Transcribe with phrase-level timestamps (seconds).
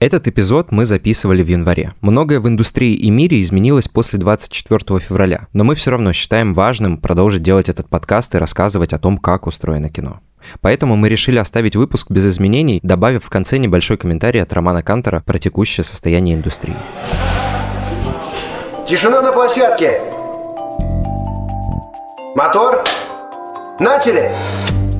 [0.00, 1.92] Этот эпизод мы записывали в январе.
[2.02, 6.98] Многое в индустрии и мире изменилось после 24 февраля, но мы все равно считаем важным
[6.98, 10.20] продолжить делать этот подкаст и рассказывать о том, как устроено кино.
[10.60, 15.20] Поэтому мы решили оставить выпуск без изменений, добавив в конце небольшой комментарий от Романа Кантера
[15.26, 16.76] про текущее состояние индустрии.
[18.86, 20.00] Тишина на площадке!
[22.36, 22.84] Мотор!
[23.80, 24.30] Начали!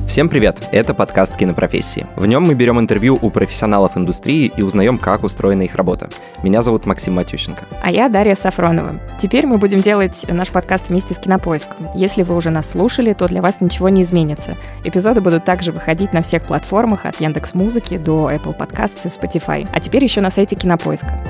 [0.09, 0.67] Всем привет!
[0.71, 2.07] Это подкаст «Кинопрофессии».
[2.15, 6.09] В нем мы берем интервью у профессионалов индустрии и узнаем, как устроена их работа.
[6.41, 7.65] Меня зовут Максим Матющенко.
[7.83, 8.99] А я Дарья Сафронова.
[9.21, 11.89] Теперь мы будем делать наш подкаст вместе с Кинопоиском.
[11.93, 14.57] Если вы уже нас слушали, то для вас ничего не изменится.
[14.83, 19.69] Эпизоды будут также выходить на всех платформах от Яндекс Музыки до Apple Podcasts и Spotify.
[19.71, 21.23] А теперь еще на сайте Кинопоиска.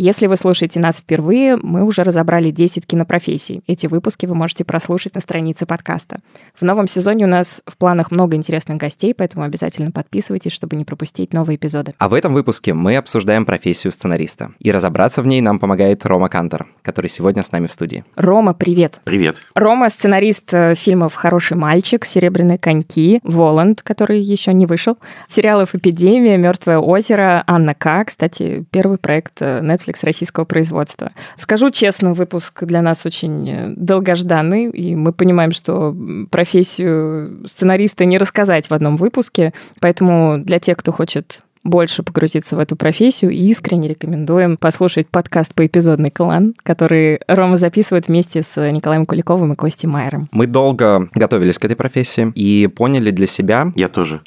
[0.00, 3.62] Если вы слушаете нас впервые, мы уже разобрали 10 кинопрофессий.
[3.66, 6.20] Эти выпуски вы можете прослушать на странице подкаста.
[6.54, 10.84] В новом сезоне у нас в планах много интересных гостей, поэтому обязательно подписывайтесь, чтобы не
[10.84, 11.94] пропустить новые эпизоды.
[11.98, 14.52] А в этом выпуске мы обсуждаем профессию сценариста.
[14.60, 18.04] И разобраться в ней нам помогает Рома Кантер, который сегодня с нами в студии.
[18.14, 19.00] Рома, привет.
[19.02, 19.42] Привет.
[19.56, 26.36] Рома— сценарист э, фильмов «Хороший мальчик», «Серебряные коньки», «Воланд», который еще не вышел, сериалов «Эпидемия»,
[26.36, 28.04] «Мертвое озеро», «Анна К».
[28.04, 31.12] Кстати, первый проект э, Netflix Netflix российского производства.
[31.36, 35.94] Скажу честно, выпуск для нас очень э, долгожданный, и мы понимаем, что
[36.30, 42.58] профессию сценариста не рассказать в одном выпуске, поэтому для тех, кто хочет больше погрузиться в
[42.58, 48.70] эту профессию, и искренне рекомендуем послушать подкаст по эпизодный клан, который Рома записывает вместе с
[48.70, 50.28] Николаем Куликовым и Костей Майером.
[50.32, 53.72] Мы долго готовились к этой профессии и поняли для себя...
[53.76, 54.20] Я тоже.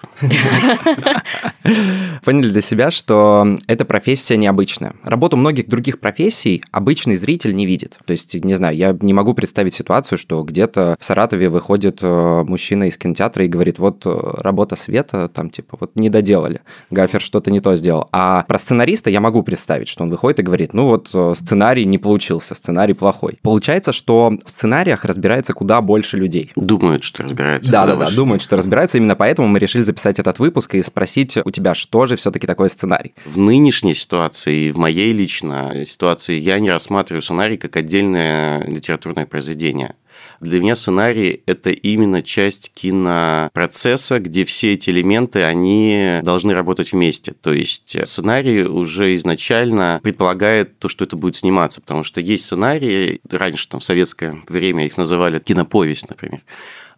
[2.24, 4.94] Поняли для себя, что эта профессия необычная.
[5.04, 7.98] Работу многих других профессий обычный зритель не видит.
[8.06, 12.44] То есть, не знаю, я не могу представить ситуацию, что где-то в Саратове выходит э,
[12.48, 16.62] мужчина из кинотеатра и говорит, вот э, работа света, там типа вот не доделали.
[16.90, 18.08] Гафер что-то не то сделал.
[18.12, 21.86] А про сценариста я могу представить, что он выходит и говорит, ну вот э, сценарий
[21.86, 23.40] не получился, сценарий плохой.
[23.42, 26.52] Получается, что в сценариях разбирается куда больше людей.
[26.56, 27.72] Думают, что разбираются.
[27.72, 28.98] Да-да-да, думают, что разбираются.
[28.98, 32.70] Именно поэтому мы решили записать этот выпуск и спросить у тебя, что же все-таки такое
[32.70, 33.14] сценарий.
[33.26, 39.96] В нынешней ситуации, в моей лично ситуации, я не рассматриваю сценарий как отдельное литературное произведение.
[40.41, 47.34] Для меня сценарий– это именно часть кинопроцесса, где все эти элементы, они должны работать вместе.
[47.34, 53.22] То есть сценарий уже изначально предполагает то, что это будет сниматься, потому что есть сценарии,
[53.30, 56.41] раньше там в советское время их называли киноповесть, например,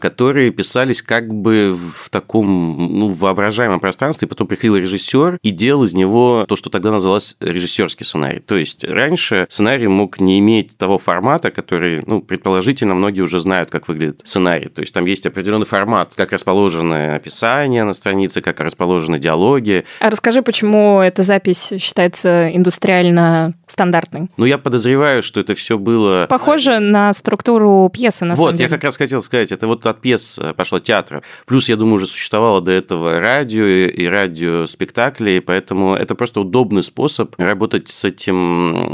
[0.03, 5.85] которые писались как бы в таком ну, воображаемом пространстве, и потом приходил режиссер и делал
[5.85, 8.41] из него то, что тогда называлось режиссерский сценарий.
[8.41, 13.71] То есть раньше сценарий мог не иметь того формата, который, ну, предположительно, многие уже знают,
[13.71, 14.67] как выглядит сценарий.
[14.67, 19.85] То есть там есть определенный формат, как расположены описания на странице, как расположены диалоги.
[20.01, 24.27] А расскажи, почему эта запись считается индустриально стандартной?
[24.35, 26.27] Ну, я подозреваю, что это все было...
[26.29, 28.67] Похоже на структуру пьесы, на вот, самом деле.
[28.67, 31.23] Вот, я как раз хотел сказать, это вот от пьес э, пошло театра.
[31.45, 37.35] Плюс, я думаю, уже существовало до этого радио и радиоспектакли, поэтому это просто удобный способ
[37.37, 38.35] работать с этим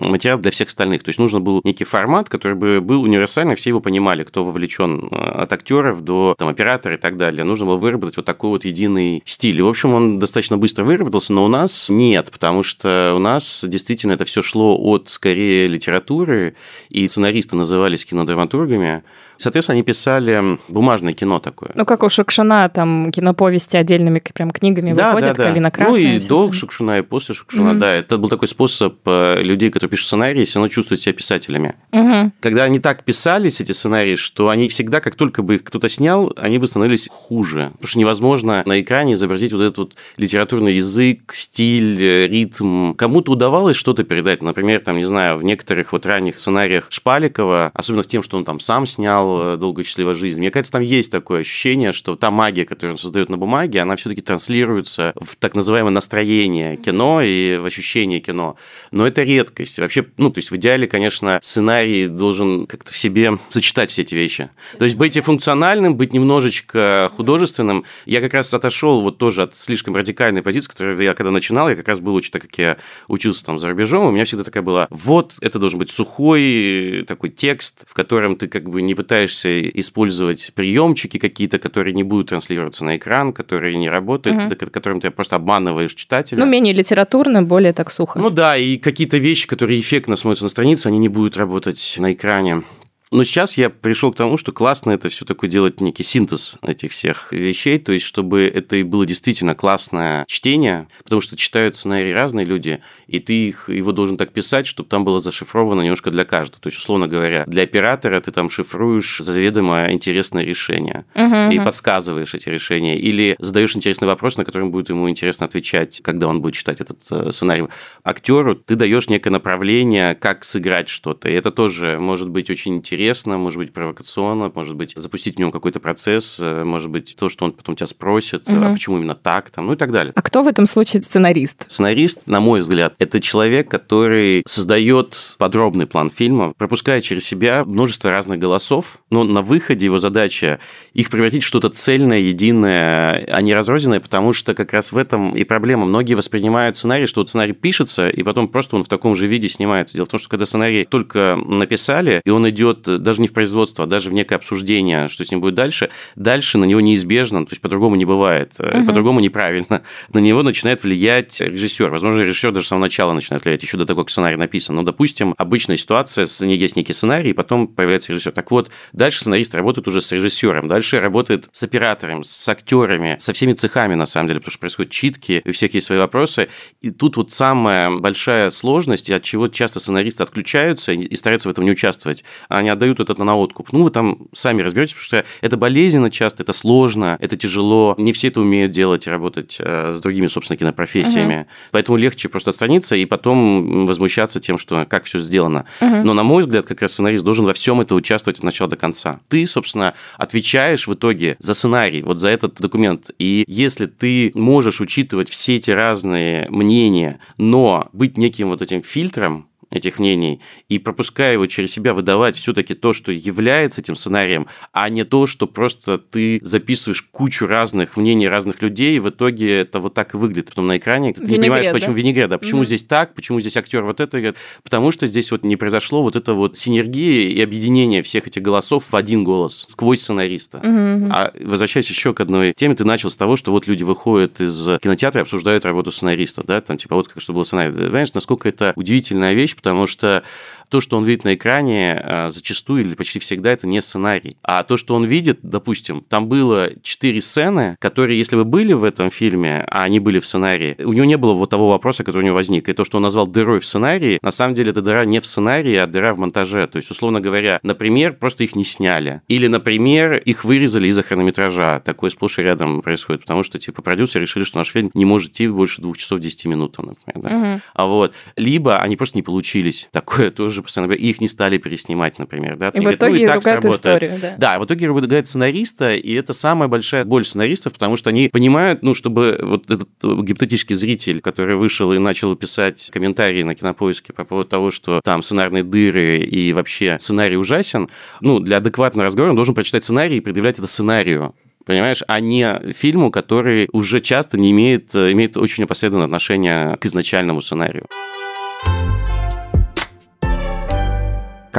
[0.09, 1.03] материалом для всех остальных.
[1.03, 5.09] То есть нужно был некий формат, который бы был универсальный, все его понимали, кто вовлечен
[5.11, 7.43] э, от актеров до там, оператора и так далее.
[7.43, 9.59] Нужно было выработать вот такой вот единый стиль.
[9.59, 13.63] И, в общем, он достаточно быстро выработался, но у нас нет, потому что у нас
[13.67, 16.55] действительно это все шло от скорее литературы,
[16.89, 19.03] и сценаристы назывались кинодраматургами.
[19.39, 21.71] Соответственно, они писали бумажное кино такое.
[21.73, 25.49] Ну, как у Шукшина, там киноповести отдельными прям книгами да, выходят, да, да.
[25.49, 26.01] «Калина красная».
[26.01, 27.79] Ну, и до Шукшина, и после Шукшина, mm-hmm.
[27.79, 27.93] да.
[27.93, 31.75] Это был такой способ э, людей, которые пишут сценарии, все равно чувствовать себя писателями.
[31.93, 32.31] Mm-hmm.
[32.41, 36.33] Когда они так писались, эти сценарии, что они всегда, как только бы их кто-то снял,
[36.35, 37.69] они бы становились хуже.
[37.75, 42.93] Потому что невозможно на экране изобразить вот этот вот литературный язык, стиль, э, ритм.
[42.93, 44.43] Кому-то удавалось что-то передать.
[44.43, 48.43] Например, там, не знаю, в некоторых вот ранних сценариях Шпаликова, особенно с тем, что он
[48.43, 50.39] там сам снял сериал «Долгая счастливая жизнь».
[50.39, 53.95] Мне кажется, там есть такое ощущение, что та магия, которую он создает на бумаге, она
[53.95, 58.55] все-таки транслируется в так называемое настроение кино и в ощущение кино.
[58.91, 59.79] Но это редкость.
[59.79, 64.15] Вообще, ну, то есть в идеале, конечно, сценарий должен как-то в себе сочетать все эти
[64.15, 64.49] вещи.
[64.77, 67.85] То есть быть и функциональным, быть немножечко художественным.
[68.05, 71.75] Я как раз отошел вот тоже от слишком радикальной позиции, которую я когда начинал, я
[71.75, 72.77] как раз был очень так, как я
[73.07, 77.29] учился там за рубежом, у меня всегда такая была, вот, это должен быть сухой такой
[77.29, 82.29] текст, в котором ты как бы не пытаешься пытаешься использовать приемчики какие-то, которые не будут
[82.29, 84.71] транслироваться на экран, которые не работают, угу.
[84.71, 86.39] которым ты просто обманываешь читателя.
[86.39, 88.19] Ну, менее литературно, более так сухо.
[88.19, 92.13] Ну да, и какие-то вещи, которые эффектно смотрятся на странице, они не будут работать на
[92.13, 92.63] экране.
[93.11, 96.91] Но сейчас я пришел к тому, что классно это все такое делать некий синтез этих
[96.91, 102.11] всех вещей, то есть чтобы это и было действительно классное чтение, потому что читают сценарии
[102.11, 106.23] разные люди, и ты их, его должен так писать, чтобы там было зашифровано немножко для
[106.23, 106.61] каждого.
[106.61, 112.35] То есть, условно говоря, для оператора ты там шифруешь заведомо интересное решение uh-huh, и подсказываешь
[112.35, 116.53] эти решения, или задаешь интересный вопрос, на который будет ему интересно отвечать, когда он будет
[116.53, 117.63] читать этот э, сценарий.
[118.03, 122.98] Актеру ты даешь некое направление, как сыграть что-то, и это тоже может быть очень интересно,
[123.37, 127.45] может быть провокационно, может быть запустить в нем какой-то процесс, э, может быть то, что
[127.45, 128.71] он потом тебя спросит, uh-huh.
[128.71, 130.13] а почему именно так, там, ну и так далее.
[130.15, 131.65] А кто в этом случае сценарист?
[131.67, 138.11] Сценарист, на мой взгляд, это человек, который создает подробный план фильма, пропуская через себя множество
[138.11, 140.59] разных голосов, но на выходе его задача
[140.93, 145.35] их превратить в что-то цельное, единое, а не разрозненное, потому что как раз в этом
[145.35, 145.85] и проблема.
[145.85, 149.47] Многие воспринимают сценарий, что вот сценарий пишется, и потом просто он в таком же виде
[149.49, 149.95] снимается.
[149.95, 153.85] Дело в том, что когда сценарий только написали, и он идет даже не в производство,
[153.85, 157.51] а даже в некое обсуждение, что с ним будет дальше, дальше на него неизбежно, то
[157.51, 158.85] есть по-другому не бывает, угу.
[158.85, 159.83] по-другому неправильно,
[160.13, 161.89] на него начинает влиять режиссер.
[161.89, 164.75] Возможно, режиссер даже с самого начала начинает влиять, еще до того, как сценарий написан.
[164.75, 168.31] Но, допустим, обычная ситуация, есть некий сценарий, и потом появляется режиссер.
[168.31, 173.33] Так вот, дальше сценарист работает уже с режиссером, дальше работает с оператором, с актерами, со
[173.33, 176.49] всеми цехами, на самом деле, потому что происходят читки, у всех есть свои вопросы.
[176.81, 181.65] И тут вот самая большая сложность, от чего часто сценаристы отключаются и стараются в этом
[181.65, 182.23] не участвовать.
[182.47, 183.71] Они отдают это на откуп.
[183.71, 187.95] Ну, вы там сами разберетесь, потому что это болезненно часто, это сложно, это тяжело.
[187.97, 191.41] Не все это умеют делать и работать э, с другими, собственно, кинопрофессиями.
[191.41, 191.47] Угу.
[191.71, 195.65] Поэтому легче просто отстраниться и потом возмущаться тем, что как все сделано.
[195.81, 195.97] Угу.
[196.03, 198.77] Но, на мой взгляд, как раз сценарист должен во всем это участвовать от начала до
[198.77, 199.19] конца.
[199.27, 203.11] Ты, собственно, отвечаешь в итоге за сценарий, вот за этот документ.
[203.19, 209.48] И если ты можешь учитывать все эти разные мнения, но быть неким вот этим фильтром,
[209.69, 214.89] этих мнений и пропуская его через себя выдавать все-таки то, что является этим сценарием, а
[214.89, 219.79] не то, что просто ты записываешь кучу разных мнений разных людей, и в итоге это
[219.79, 221.13] вот так и выглядит потом на экране.
[221.13, 221.99] Ты винегрет, не понимаешь, почему да?
[221.99, 222.65] винегрет, да, почему mm-hmm.
[222.65, 226.15] здесь так, почему здесь актер вот это говорит, потому что здесь вот не произошло вот
[226.15, 230.59] это вот синергия и объединение всех этих голосов в один голос сквозь сценариста.
[230.59, 231.09] Mm-hmm.
[231.11, 234.79] А возвращаясь еще к одной теме, ты начал с того, что вот люди выходят из
[234.79, 237.73] кинотеатра и обсуждают работу сценариста, да, там типа вот как что было сценарий.
[237.73, 240.23] Ты понимаешь, насколько это удивительная вещь, потому что
[240.69, 244.37] то, что он видит на экране, э, зачастую или почти всегда это не сценарий.
[244.43, 248.83] А то, что он видит, допустим, там было четыре сцены, которые, если бы были в
[248.83, 252.23] этом фильме, а они были в сценарии, у него не было вот того вопроса, который
[252.23, 252.69] у него возник.
[252.69, 255.25] И то, что он назвал дырой в сценарии, на самом деле это дыра не в
[255.25, 256.67] сценарии, а дыра в монтаже.
[256.67, 259.21] То есть, условно говоря, например, просто их не сняли.
[259.27, 261.81] Или, например, их вырезали из-за хронометража.
[261.83, 263.21] Такое сплошь и рядом происходит.
[263.21, 266.45] Потому что, типа, продюсеры решили, что наш фильм не может идти больше двух часов 10
[266.45, 267.29] минут, например.
[267.29, 267.37] Да?
[267.37, 267.61] Угу.
[267.73, 268.13] А вот.
[268.35, 269.87] Либо они просто не получились.
[269.91, 272.57] Такое тоже тоже постоянно и их не стали переснимать, например.
[272.57, 272.69] Да?
[272.69, 274.11] И, в итоге ну, и так ругают историю.
[274.21, 274.35] Да.
[274.37, 278.83] да, в итоге ругают сценариста, и это самая большая боль сценаристов, потому что они понимают,
[278.83, 284.25] ну, чтобы вот этот гипотетический зритель, который вышел и начал писать комментарии на кинопоиске по
[284.25, 287.89] поводу того, что там сценарные дыры и вообще сценарий ужасен,
[288.21, 291.33] ну, для адекватного разговора он должен прочитать сценарий и предъявлять это сценарию
[291.65, 297.43] понимаешь, а не фильму, который уже часто не имеет, имеет очень опосредованное отношение к изначальному
[297.43, 297.85] сценарию.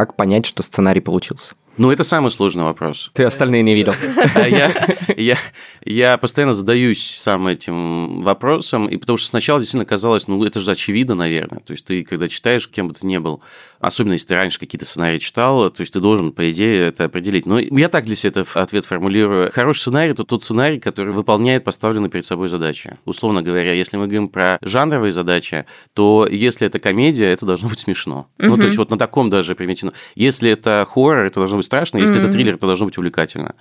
[0.00, 1.52] Как понять, что сценарий получился?
[1.76, 3.10] Ну, это самый сложный вопрос.
[3.14, 3.94] Ты остальные не видел.
[4.34, 4.70] Я,
[5.16, 5.38] я,
[5.84, 10.70] я постоянно задаюсь сам этим вопросом, и потому что сначала действительно казалось, ну, это же
[10.70, 11.60] очевидно, наверное.
[11.60, 13.40] То есть ты, когда читаешь, кем бы ты ни был,
[13.78, 17.46] особенно если ты раньше какие-то сценарии читал, то есть ты должен, по идее, это определить.
[17.46, 19.50] Но я так для себя этот ответ формулирую.
[19.52, 22.98] Хороший сценарий– это тот сценарий, который выполняет поставленные перед собой задачи.
[23.06, 27.78] Условно говоря, если мы говорим про жанровые задачи, то если это комедия, это должно быть
[27.78, 28.28] смешно.
[28.38, 29.94] Ну, то есть вот на таком даже примитивно.
[30.14, 31.98] Если это хоррор, это должно быть страшно.
[31.98, 32.24] Если угу.
[32.24, 33.54] это триллер, это должно быть увлекательно.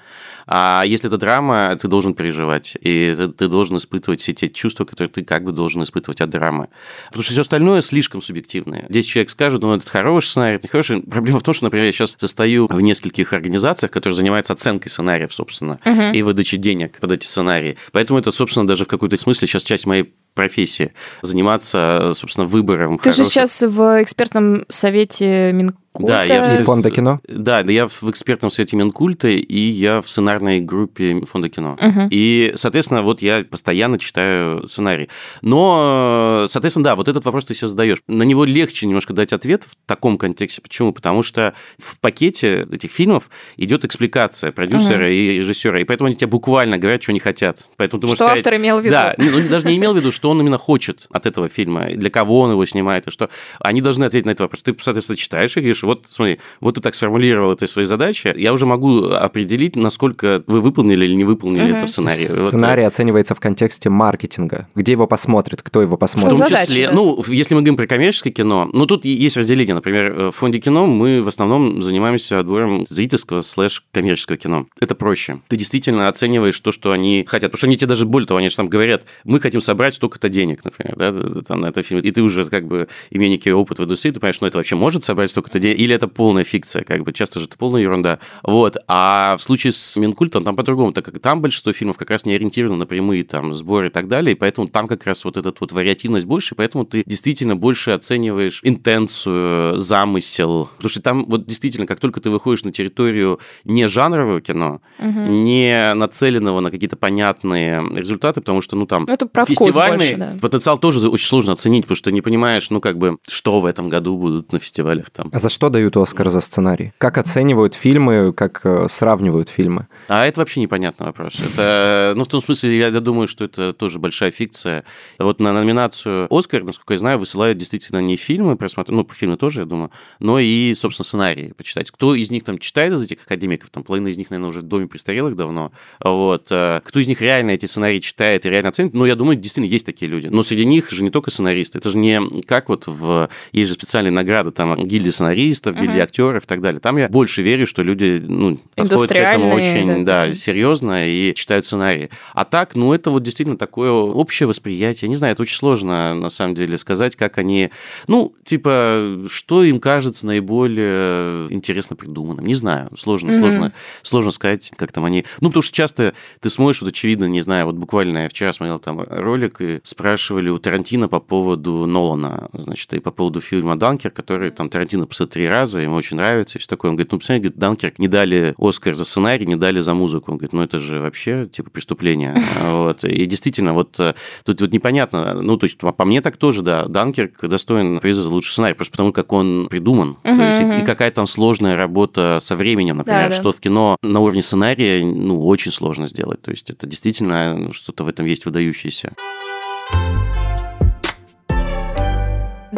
[0.48, 2.78] А если это драма, ты должен переживать.
[2.82, 6.70] И ты должен испытывать все те чувства, которые ты как бы должен испытывать от драмы.
[7.08, 8.86] Потому что все остальное слишком субъективное.
[8.90, 11.02] Здесь человек скажет, ну, это хороший сценарий, это нехороший.
[11.02, 15.34] Проблема в том, что, например, я сейчас состою в нескольких организациях, которые занимаются оценкой сценариев,
[15.34, 16.16] собственно, uh-huh.
[16.16, 17.78] и выдачей денег под эти сценарии.
[17.92, 22.98] Поэтому это, собственно, даже в какой-то смысле сейчас часть моей профессии, заниматься, собственно, выбором.
[22.98, 23.26] Ты хороших...
[23.26, 26.64] же сейчас в экспертном совете Минкульта да, я в...
[26.64, 27.20] фонда кино?
[27.28, 31.78] Да, да, я в экспертном совете Минкульта, и я в сценарной группе фонда кино.
[31.82, 32.08] Угу.
[32.12, 35.10] И, соответственно, вот я постоянно читаю сценарий.
[35.42, 37.98] Но, соответственно, да, вот этот вопрос ты себе задаешь.
[38.08, 40.62] На него легче немножко дать ответ в таком контексте.
[40.62, 40.94] Почему?
[40.94, 45.12] Потому что в пакете этих фильмов идет экспликация продюсера угу.
[45.12, 47.68] и режиссера, и поэтому они тебе буквально говорят, что они хотят.
[47.78, 48.92] Поэтому ты можешь что сказать, автор имел в виду.
[48.92, 52.10] Да, ну, даже не имел в виду, что он именно хочет от этого фильма, для
[52.10, 54.64] кого он его снимает, и что они должны ответить на этот вопрос.
[54.64, 58.52] Ты, соответственно, читаешь и говоришь, вот смотри, вот ты так сформулировал этой свои задачи, я
[58.52, 61.78] уже могу определить, насколько вы выполнили или не выполнили угу.
[61.78, 62.26] это в сценарии.
[62.26, 64.68] Сценарий вот, оценивается в контексте маркетинга.
[64.76, 66.34] Где его посмотрит, кто его посмотрит.
[66.34, 66.94] В том числе, да?
[66.94, 69.74] ну, если мы говорим про коммерческое кино, ну, тут есть разделение.
[69.74, 74.68] Например, в фонде кино мы в основном занимаемся отбором зрительского слэш коммерческого кино.
[74.82, 75.40] Это проще.
[75.48, 77.52] Ты действительно оцениваешь то, что они хотят.
[77.52, 80.30] Потому что они тебе даже более того, они же там говорят, мы хотим собрать столько-то
[80.30, 82.02] денег, например, да, там, на это фильм.
[82.02, 84.76] И ты уже как бы, имея некий опыт в индустрии, ты понимаешь, ну, это вообще
[84.76, 88.20] может собрать столько-то денег, или это полная фикция, как бы, часто же это полная ерунда.
[88.44, 88.78] Вот.
[88.88, 92.34] А в случае с Минкультом там по-другому, так как там большинство фильмов как раз не
[92.34, 95.62] ориентировано на прямые там сборы и так далее, и поэтому там как раз вот этот
[95.62, 100.70] вот вариативность больше, поэтому ты действительно больше оцениваешь интенцию, замысел.
[100.78, 105.20] Потому что там вот действительно, как только ты выходишь на территорию не жанрового кино, угу.
[105.20, 110.18] не нацеленного на какие-то понятные результаты, потому что, ну, там, ну, это про фестивальный больше,
[110.18, 110.38] да.
[110.42, 113.90] потенциал тоже очень сложно оценить, потому что не понимаешь, ну, как бы, что в этом
[113.90, 115.30] году будут на фестивалях там.
[115.34, 116.94] А за что дают Оскар за сценарий?
[116.98, 119.88] Как оценивают фильмы, как э, сравнивают фильмы?
[120.08, 121.40] А это вообще непонятный вопрос.
[121.40, 124.84] Это, ну, в том смысле, я, я думаю, что это тоже большая фикция.
[125.18, 129.62] Вот на номинацию Оскар, насколько я знаю, высылают действительно не фильмы просмотр, ну, фильмы тоже,
[129.62, 131.92] я думаю, но и, собственно, сценарии почитать.
[131.92, 134.64] Кто из них там читает из этих академиков, там половина из них, наверное, уже в
[134.64, 135.72] доме престарелых давно,
[136.04, 139.38] вот, э, кто из них реально эти сценарии читает и реально оценит, ну, я думаю,
[139.38, 140.28] действительно есть такие люди.
[140.28, 143.30] Но среди них же не только сценаристы, это же не как вот в...
[143.52, 146.04] Есть же специальные награды, там, гильдии сценаристов, гильдии uh-huh.
[146.04, 146.80] актеров и так далее.
[146.80, 151.34] Там я больше верю, что люди, ну, подходят к этому очень, да, да серьезно и
[151.34, 152.10] читают сценарии.
[152.34, 155.10] А так, ну, это вот действительно такое общее восприятие.
[155.10, 157.72] Не знаю, это очень сложно, на самом деле, сказать, как они...
[158.08, 162.46] Ну, типа, что им кажется наиболее интересно придуманным.
[162.46, 163.40] Не знаю, сложно, mm-hmm.
[163.40, 165.26] сложно, сложно сказать, как там они...
[165.42, 168.80] Ну, потому что часто ты смотришь, вот очевидно, не знаю, вот буквально я вчера смотрел
[168.80, 174.12] там ролик, и спрашивали у Тарантино по поводу Нолана, значит, и по поводу фильма «Данкер»,
[174.12, 176.90] который там Тарантино посмотрел три раза, ему очень нравится, и все такое.
[176.90, 180.32] Он говорит, ну, посмотри, говорит, «Данкер» не дали Оскар за сценарий, не дали за музыку.
[180.32, 182.36] Он говорит, ну, это же вообще, типа, преступление.
[182.70, 183.04] Вот.
[183.04, 186.86] И действительно, вот э, тут вот непонятно, ну, то есть, по мне так тоже, да,
[186.86, 190.18] Данкерк достоин приза за лучший сценарий, просто потому, как он придуман.
[190.24, 190.82] Uh-huh, то есть, uh-huh.
[190.82, 193.58] и какая там сложная работа со временем, например, да, что да.
[193.58, 196.42] в кино на уровне сценария, ну, очень сложно сделать.
[196.42, 199.14] То есть, это действительно ну, что-то в этом есть выдающееся.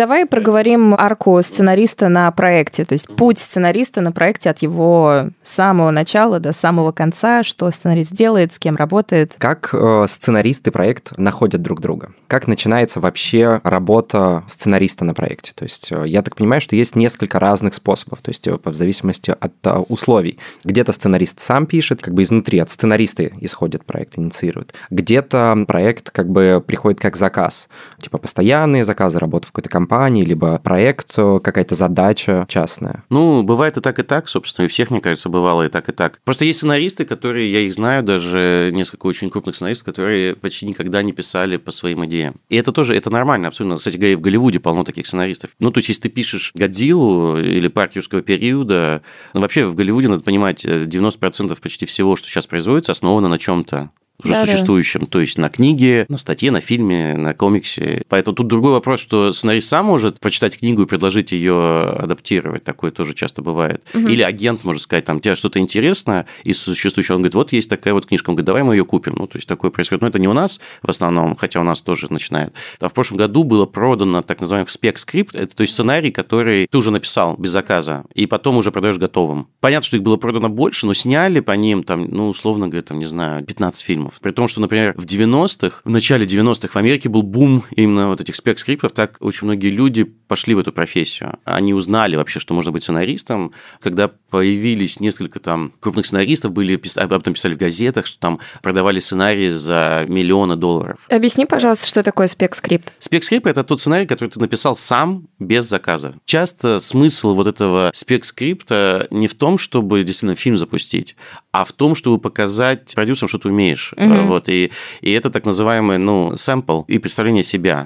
[0.02, 5.92] Давай проговорим арку сценариста на проекте, то есть путь сценариста на проекте от его самого
[5.92, 9.36] начала до самого конца, что сценарист делает, с кем работает.
[9.38, 12.14] Как э, сценарист и проект находят друг друга?
[12.26, 15.52] Как начинается вообще работа сценариста на проекте?
[15.54, 18.76] То есть э, я так понимаю, что есть несколько разных способов, то есть э, в
[18.76, 19.54] зависимости от
[19.88, 20.40] условий.
[20.64, 24.74] Где-то сценарист сам пишет, как бы изнутри, от сценариста исходит проект, инициирует.
[24.90, 30.24] Где-то проект как бы приходит как заказ, типа постоянные заказы, работа в какой-то компании, компании,
[30.24, 33.04] либо проект, э, какая-то задача частная?
[33.10, 35.92] Ну, бывает и так, и так, собственно, и всех, мне кажется, бывало и так, и
[35.92, 36.22] так.
[36.24, 41.02] Просто есть сценаристы, которые, я их знаю, даже несколько очень крупных сценаристов, которые почти никогда
[41.02, 42.36] не писали по своим идеям.
[42.48, 43.80] И это тоже, это нормально, абсолютно.
[43.80, 45.52] Кстати говоря, в Голливуде полно таких сценаристов.
[45.60, 47.92] Ну, то есть, если ты пишешь «Годзиллу» или «Парк
[48.26, 49.02] периода»,
[49.34, 53.90] ну, вообще в Голливуде, надо понимать, 90% почти всего, что сейчас производится, основано на чем-то
[54.24, 55.08] уже да, существующем, да.
[55.08, 58.04] то есть на книге, на статье, на фильме, на комиксе.
[58.08, 62.92] Поэтому тут другой вопрос, что сценарист сам может прочитать книгу и предложить ее адаптировать, такое
[62.92, 63.84] тоже часто бывает.
[63.94, 64.08] Угу.
[64.08, 67.94] Или агент может сказать, там, тебе что-то интересно из существующего, он говорит, вот есть такая
[67.94, 69.16] вот книжка, он говорит, давай мы ее купим.
[69.18, 70.02] Ну, то есть такое происходит.
[70.02, 72.54] Но это не у нас в основном, хотя у нас тоже начинает.
[72.80, 76.78] А в прошлом году было продано так называемый спек-скрипт, это то есть сценарий, который ты
[76.78, 79.48] уже написал без заказа, и потом уже продаешь готовым.
[79.60, 83.00] Понятно, что их было продано больше, но сняли по ним, там, ну, условно говоря, там,
[83.00, 84.20] не знаю, 15 фильмов фильмов.
[84.22, 88.22] При том, что, например, в 90-х, в начале 90-х в Америке был бум именно вот
[88.22, 91.38] этих spec script ов, так очень многие люди пошли в эту профессию.
[91.44, 93.54] Они узнали вообще, что можно быть сценаристом.
[93.82, 99.00] Когда появились несколько там крупных сценаристов, были, об этом писали в газетах, что там продавали
[99.00, 101.06] сценарии за миллионы долларов.
[101.10, 102.94] Объясни, пожалуйста, что такое spec script.
[103.00, 106.16] Spec script– это тот сценарий, который ты написал сам, без заказа.
[106.26, 111.16] Часто смысл вот этого spec script а не в том, чтобы действительно фильм запустить,
[111.52, 113.91] а в том, чтобы показать продюсерам, что ты умеешь.
[113.96, 114.28] Угу.
[114.28, 114.72] Вот, и,
[115.02, 117.86] и это так называемый, ну, сэмпл и представление себя.